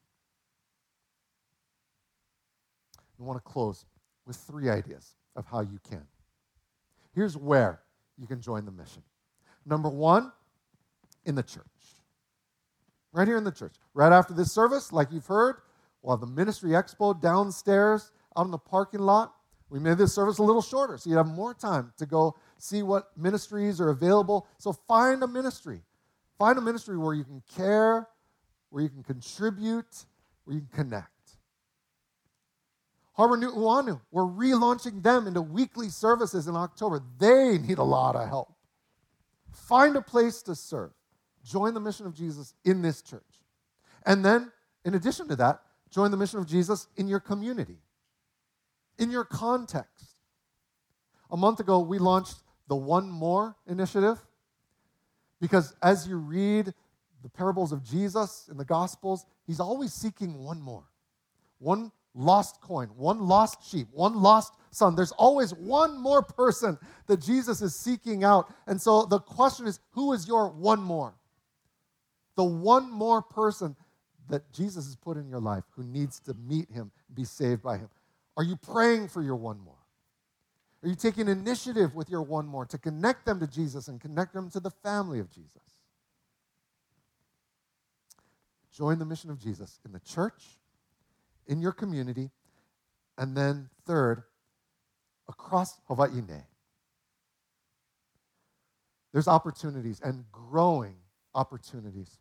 I 3.20 3.24
want 3.24 3.38
to 3.38 3.50
close 3.50 3.84
with 4.26 4.36
three 4.36 4.68
ideas 4.68 5.16
of 5.34 5.46
how 5.46 5.60
you 5.60 5.80
can. 5.88 6.04
Here's 7.14 7.36
where 7.36 7.80
you 8.16 8.26
can 8.26 8.40
join 8.40 8.64
the 8.64 8.70
mission. 8.70 9.02
Number 9.66 9.88
one, 9.88 10.32
in 11.24 11.34
the 11.34 11.42
church. 11.42 11.64
Right 13.12 13.26
here 13.26 13.36
in 13.36 13.44
the 13.44 13.52
church. 13.52 13.74
Right 13.94 14.12
after 14.12 14.34
this 14.34 14.52
service, 14.52 14.92
like 14.92 15.10
you've 15.10 15.26
heard, 15.26 15.56
We'll 16.02 16.16
have 16.16 16.20
the 16.20 16.32
ministry 16.32 16.70
expo 16.70 17.20
downstairs 17.20 18.10
out 18.36 18.44
in 18.44 18.50
the 18.50 18.58
parking 18.58 19.00
lot. 19.00 19.34
We 19.70 19.78
made 19.78 19.98
this 19.98 20.14
service 20.14 20.38
a 20.38 20.42
little 20.42 20.62
shorter, 20.62 20.96
so 20.96 21.10
you 21.10 21.16
have 21.16 21.26
more 21.26 21.52
time 21.52 21.92
to 21.98 22.06
go 22.06 22.36
see 22.58 22.82
what 22.82 23.10
ministries 23.16 23.80
are 23.80 23.90
available. 23.90 24.46
So 24.58 24.72
find 24.72 25.22
a 25.22 25.26
ministry. 25.26 25.82
Find 26.38 26.56
a 26.56 26.62
ministry 26.62 26.96
where 26.96 27.14
you 27.14 27.24
can 27.24 27.42
care, 27.54 28.08
where 28.70 28.82
you 28.82 28.88
can 28.88 29.02
contribute, 29.02 30.04
where 30.44 30.54
you 30.54 30.62
can 30.62 30.84
connect. 30.84 31.10
Harbor 33.12 33.36
Nu'uanu, 33.36 34.00
we're 34.12 34.22
relaunching 34.22 35.02
them 35.02 35.26
into 35.26 35.42
weekly 35.42 35.88
services 35.88 36.46
in 36.46 36.54
October. 36.54 37.02
They 37.18 37.58
need 37.58 37.78
a 37.78 37.82
lot 37.82 38.14
of 38.14 38.28
help. 38.28 38.54
Find 39.50 39.96
a 39.96 40.00
place 40.00 40.40
to 40.42 40.54
serve. 40.54 40.92
Join 41.44 41.74
the 41.74 41.80
mission 41.80 42.06
of 42.06 42.14
Jesus 42.14 42.54
in 42.64 42.80
this 42.80 43.02
church. 43.02 43.22
And 44.06 44.24
then, 44.24 44.52
in 44.84 44.94
addition 44.94 45.26
to 45.28 45.36
that, 45.36 45.62
Join 45.90 46.10
the 46.10 46.16
mission 46.16 46.38
of 46.38 46.46
Jesus 46.46 46.88
in 46.96 47.08
your 47.08 47.20
community, 47.20 47.78
in 48.98 49.10
your 49.10 49.24
context. 49.24 50.06
A 51.30 51.36
month 51.36 51.60
ago, 51.60 51.80
we 51.80 51.98
launched 51.98 52.36
the 52.68 52.76
One 52.76 53.10
More 53.10 53.56
initiative 53.66 54.18
because 55.40 55.74
as 55.82 56.06
you 56.06 56.16
read 56.16 56.72
the 57.22 57.28
parables 57.28 57.72
of 57.72 57.82
Jesus 57.82 58.48
in 58.50 58.56
the 58.56 58.64
Gospels, 58.64 59.26
he's 59.46 59.60
always 59.60 59.92
seeking 59.92 60.42
one 60.44 60.60
more. 60.60 60.84
One 61.58 61.90
lost 62.14 62.60
coin, 62.60 62.88
one 62.96 63.20
lost 63.20 63.68
sheep, 63.68 63.88
one 63.92 64.20
lost 64.20 64.54
son. 64.70 64.94
There's 64.94 65.12
always 65.12 65.52
one 65.54 66.00
more 66.00 66.22
person 66.22 66.78
that 67.06 67.20
Jesus 67.20 67.62
is 67.62 67.74
seeking 67.74 68.24
out. 68.24 68.52
And 68.66 68.80
so 68.80 69.04
the 69.04 69.20
question 69.20 69.66
is 69.66 69.80
who 69.90 70.12
is 70.12 70.26
your 70.26 70.50
one 70.50 70.80
more? 70.80 71.14
The 72.36 72.44
one 72.44 72.90
more 72.90 73.22
person 73.22 73.76
that 74.28 74.52
Jesus 74.52 74.86
has 74.86 74.96
put 74.96 75.16
in 75.16 75.28
your 75.28 75.40
life 75.40 75.64
who 75.70 75.82
needs 75.82 76.20
to 76.20 76.34
meet 76.34 76.70
him, 76.70 76.90
be 77.14 77.24
saved 77.24 77.62
by 77.62 77.78
him? 77.78 77.88
Are 78.36 78.44
you 78.44 78.56
praying 78.56 79.08
for 79.08 79.22
your 79.22 79.36
one 79.36 79.60
more? 79.60 79.74
Are 80.82 80.88
you 80.88 80.94
taking 80.94 81.28
initiative 81.28 81.94
with 81.94 82.08
your 82.08 82.22
one 82.22 82.46
more 82.46 82.64
to 82.66 82.78
connect 82.78 83.26
them 83.26 83.40
to 83.40 83.46
Jesus 83.46 83.88
and 83.88 84.00
connect 84.00 84.32
them 84.32 84.50
to 84.50 84.60
the 84.60 84.70
family 84.70 85.18
of 85.18 85.30
Jesus? 85.30 85.62
Join 88.72 88.98
the 89.00 89.04
mission 89.04 89.30
of 89.30 89.40
Jesus 89.40 89.80
in 89.84 89.92
the 89.92 89.98
church, 89.98 90.58
in 91.48 91.60
your 91.60 91.72
community, 91.72 92.30
and 93.16 93.36
then 93.36 93.70
third, 93.84 94.22
across 95.28 95.80
Hawaii. 95.88 96.22
There's 99.12 99.26
opportunities 99.26 100.00
and 100.00 100.24
growing 100.30 100.94
opportunities 101.34 102.18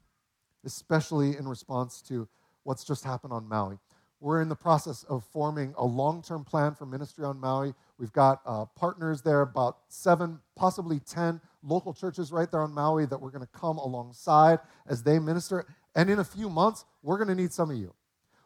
especially 0.67 1.35
in 1.37 1.47
response 1.47 2.01
to 2.03 2.27
what's 2.63 2.83
just 2.83 3.03
happened 3.03 3.33
on 3.33 3.47
Maui. 3.47 3.79
We're 4.19 4.41
in 4.41 4.49
the 4.49 4.55
process 4.55 5.03
of 5.03 5.23
forming 5.23 5.73
a 5.77 5.85
long 5.85 6.21
term 6.21 6.43
plan 6.43 6.75
for 6.75 6.85
ministry 6.85 7.23
on 7.23 7.39
Maui. 7.39 7.73
We've 7.97 8.11
got 8.11 8.41
uh, 8.45 8.65
partners 8.75 9.21
there, 9.21 9.41
about 9.41 9.77
seven, 9.87 10.39
possibly 10.55 10.99
10 10.99 11.39
local 11.63 11.93
churches 11.93 12.31
right 12.31 12.49
there 12.49 12.61
on 12.61 12.73
Maui 12.73 13.05
that 13.05 13.19
we're 13.19 13.31
going 13.31 13.45
to 13.45 13.59
come 13.59 13.77
alongside 13.77 14.59
as 14.87 15.03
they 15.03 15.19
minister. 15.19 15.65
And 15.95 16.09
in 16.09 16.19
a 16.19 16.23
few 16.23 16.49
months, 16.49 16.85
we're 17.03 17.17
going 17.17 17.29
to 17.29 17.35
need 17.35 17.53
some 17.53 17.71
of 17.71 17.77
you. 17.77 17.93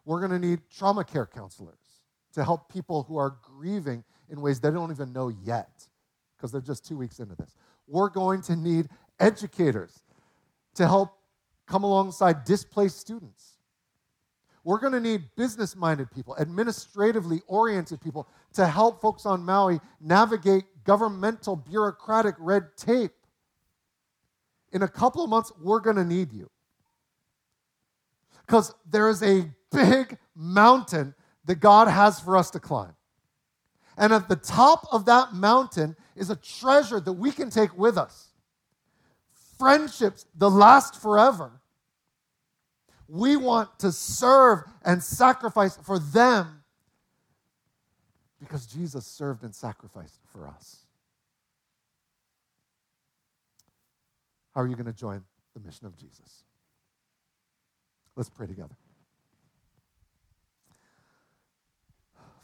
We're 0.06 0.20
going 0.20 0.40
to 0.40 0.48
need 0.48 0.60
trauma 0.70 1.04
care 1.04 1.26
counselors 1.26 2.02
to 2.34 2.44
help 2.44 2.72
people 2.72 3.04
who 3.04 3.18
are 3.18 3.36
grieving 3.42 4.04
in 4.30 4.42
ways 4.42 4.60
they 4.60 4.72
don't 4.72 4.92
even 4.92 5.14
know 5.14 5.30
yet 5.30 5.88
because 6.36 6.52
they're 6.52 6.62
just 6.62 6.86
two 6.86 6.98
weeks 6.98 7.20
into 7.20 7.36
this. 7.36 7.56
We're 7.88 8.10
going 8.10 8.42
to 8.44 8.56
need 8.56 8.88
educators 9.20 10.02
to 10.76 10.88
help 10.88 11.18
come 11.72 11.84
alongside 11.86 12.44
displaced 12.44 13.00
students. 13.00 13.58
We're 14.64 14.80
going 14.80 14.94
to 14.94 15.00
need 15.00 15.24
business 15.38 15.76
minded 15.76 16.12
people, 16.12 16.36
administratively 16.38 17.42
oriented 17.48 18.02
people 18.02 18.28
to 18.54 18.68
help 18.68 19.02
folks 19.02 19.26
on 19.26 19.44
Maui 19.44 19.80
navigate 20.02 20.66
governmental 20.84 21.56
bureaucratic 21.56 22.36
red 22.40 22.76
tape. 22.78 23.14
In 24.74 24.84
a 24.84 24.88
couple 24.88 25.24
of 25.24 25.30
months, 25.30 25.52
we're 25.62 25.80
going 25.80 25.96
to 25.96 26.06
need 26.06 26.34
you. 26.34 26.50
because 28.46 28.74
there 28.90 29.10
is 29.10 29.24
a 29.24 29.50
big 29.72 30.18
mountain 30.36 31.16
that 31.46 31.56
God 31.56 31.88
has 31.88 32.20
for 32.20 32.36
us 32.36 32.52
to 32.52 32.60
climb. 32.60 32.94
And 33.98 34.12
at 34.12 34.28
the 34.28 34.36
top 34.36 34.88
of 34.92 35.06
that 35.06 35.34
mountain 35.34 35.96
is 36.18 36.30
a 36.30 36.36
treasure 36.36 37.00
that 37.00 37.14
we 37.14 37.32
can 37.32 37.50
take 37.50 37.78
with 37.78 37.98
us 37.98 38.28
friendships 39.58 40.26
that 40.38 40.50
last 40.50 41.02
forever. 41.02 41.61
We 43.14 43.36
want 43.36 43.78
to 43.80 43.92
serve 43.92 44.64
and 44.86 45.04
sacrifice 45.04 45.76
for 45.76 46.00
them 46.00 46.64
because 48.40 48.66
Jesus 48.66 49.06
served 49.06 49.44
and 49.44 49.54
sacrificed 49.54 50.22
for 50.32 50.48
us. 50.48 50.86
How 54.56 54.62
are 54.62 54.68
you 54.68 54.76
going 54.76 54.86
to 54.86 54.94
join 54.94 55.24
the 55.54 55.60
mission 55.60 55.88
of 55.88 55.98
Jesus? 55.98 56.46
Let's 58.16 58.30
pray 58.30 58.48
together. 58.48 58.78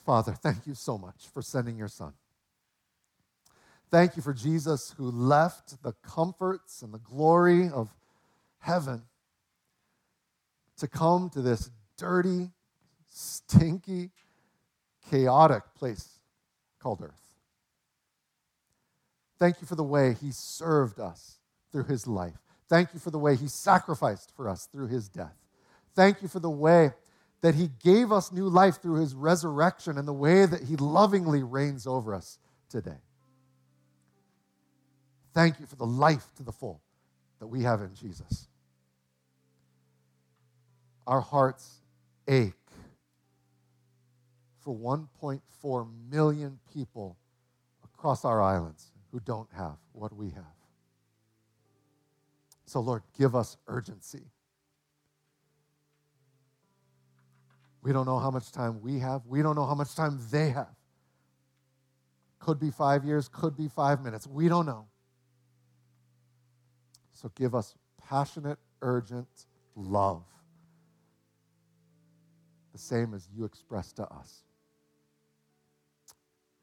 Father, 0.06 0.34
thank 0.34 0.67
you 0.67 0.75
so 0.75 0.97
much 0.97 1.27
for 1.34 1.41
sending 1.41 1.77
your 1.77 1.88
son. 1.88 2.12
Thank 3.89 4.17
you 4.17 4.21
for 4.21 4.34
Jesus 4.34 4.93
who 4.97 5.10
left 5.10 5.82
the 5.82 5.93
comforts 6.01 6.82
and 6.82 6.93
the 6.93 6.99
glory 6.99 7.69
of 7.69 7.95
heaven 8.60 9.03
to 10.78 10.88
come 10.88 11.30
to 11.32 11.42
this 11.42 11.70
dirty, 11.98 12.52
stinky, 13.10 14.12
chaotic 15.10 15.63
place 15.76 16.20
called 16.80 17.02
earth. 17.02 17.36
Thank 19.40 19.62
you 19.62 19.68
for 19.68 19.76
the 19.76 19.84
way 19.84 20.16
he 20.20 20.32
served 20.32 21.00
us 21.00 21.38
through 21.72 21.86
his 21.86 22.08
life. 22.08 22.38
Thank 22.70 22.94
you 22.94 23.00
for 23.00 23.12
the 23.12 23.20
way 23.20 23.36
he 23.36 23.48
sacrificed 23.48 24.32
for 24.36 24.50
us 24.50 24.68
through 24.72 24.88
his 24.88 25.08
death. 25.08 25.36
Thank 25.96 26.22
you 26.22 26.28
for 26.28 26.40
the 26.40 26.50
way 26.50 26.92
that 27.42 27.56
he 27.56 27.70
gave 27.84 28.12
us 28.12 28.32
new 28.32 28.50
life 28.50 28.82
through 28.82 29.00
his 29.00 29.13
resurrection 29.13 29.98
and 29.98 30.08
the 30.08 30.13
way 30.13 30.46
that 30.46 30.63
he 30.63 30.76
lovingly 30.76 31.44
reigns 31.44 31.86
over 31.86 32.13
us 32.13 32.40
today. 32.70 33.00
Thank 35.34 35.60
you 35.60 35.66
for 35.68 35.76
the 35.76 35.86
life 35.86 36.26
to 36.38 36.44
the 36.44 36.52
full 36.52 36.82
that 37.40 37.48
we 37.48 37.63
have 37.63 37.82
in 37.82 37.94
Jesus. 37.94 38.48
Our 41.08 41.22
hearts 41.22 41.80
ache 42.28 42.54
for 44.60 44.76
1.4 44.76 45.88
million 46.12 46.60
people 46.72 47.17
across 47.84 48.24
our 48.24 48.41
islands 48.41 48.91
who 49.12 49.20
don't 49.22 49.50
have 49.56 49.78
what 49.93 50.15
we 50.15 50.30
have. 50.30 50.43
So, 52.65 52.82
Lord, 52.82 53.02
give 53.17 53.36
us 53.36 53.58
urgency 53.67 54.26
We 57.88 57.93
don't 57.93 58.06
know 58.06 58.20
how 58.20 58.32
much 58.32 58.52
time 58.52 58.82
we 58.82 59.00
have. 59.00 59.26
We 59.26 59.41
don't 59.41 59.56
know 59.56 59.65
how 59.65 59.74
much 59.74 59.96
time 59.96 60.20
they 60.30 60.50
have. 60.50 60.76
Could 62.38 62.60
be 62.60 62.70
five 62.70 63.06
years, 63.06 63.30
could 63.30 63.56
be 63.56 63.70
five 63.70 64.04
minutes. 64.04 64.28
We 64.28 64.50
don't 64.50 64.65
know. 64.65 64.88
So 67.13 67.32
give 67.34 67.56
us 67.56 67.76
passionate, 68.10 68.60
urgent 68.82 69.30
love, 69.74 70.24
the 72.78 72.84
same 72.84 73.16
as 73.16 73.28
you 73.36 73.44
express 73.44 73.92
to 73.92 74.04
us. 74.04 74.44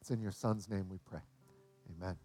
It's 0.00 0.11
in 0.11 0.20
your 0.20 0.31
Son's 0.31 0.68
name 0.68 0.87
we 0.88 0.98
pray. 0.98 1.22
Amen. 1.90 2.16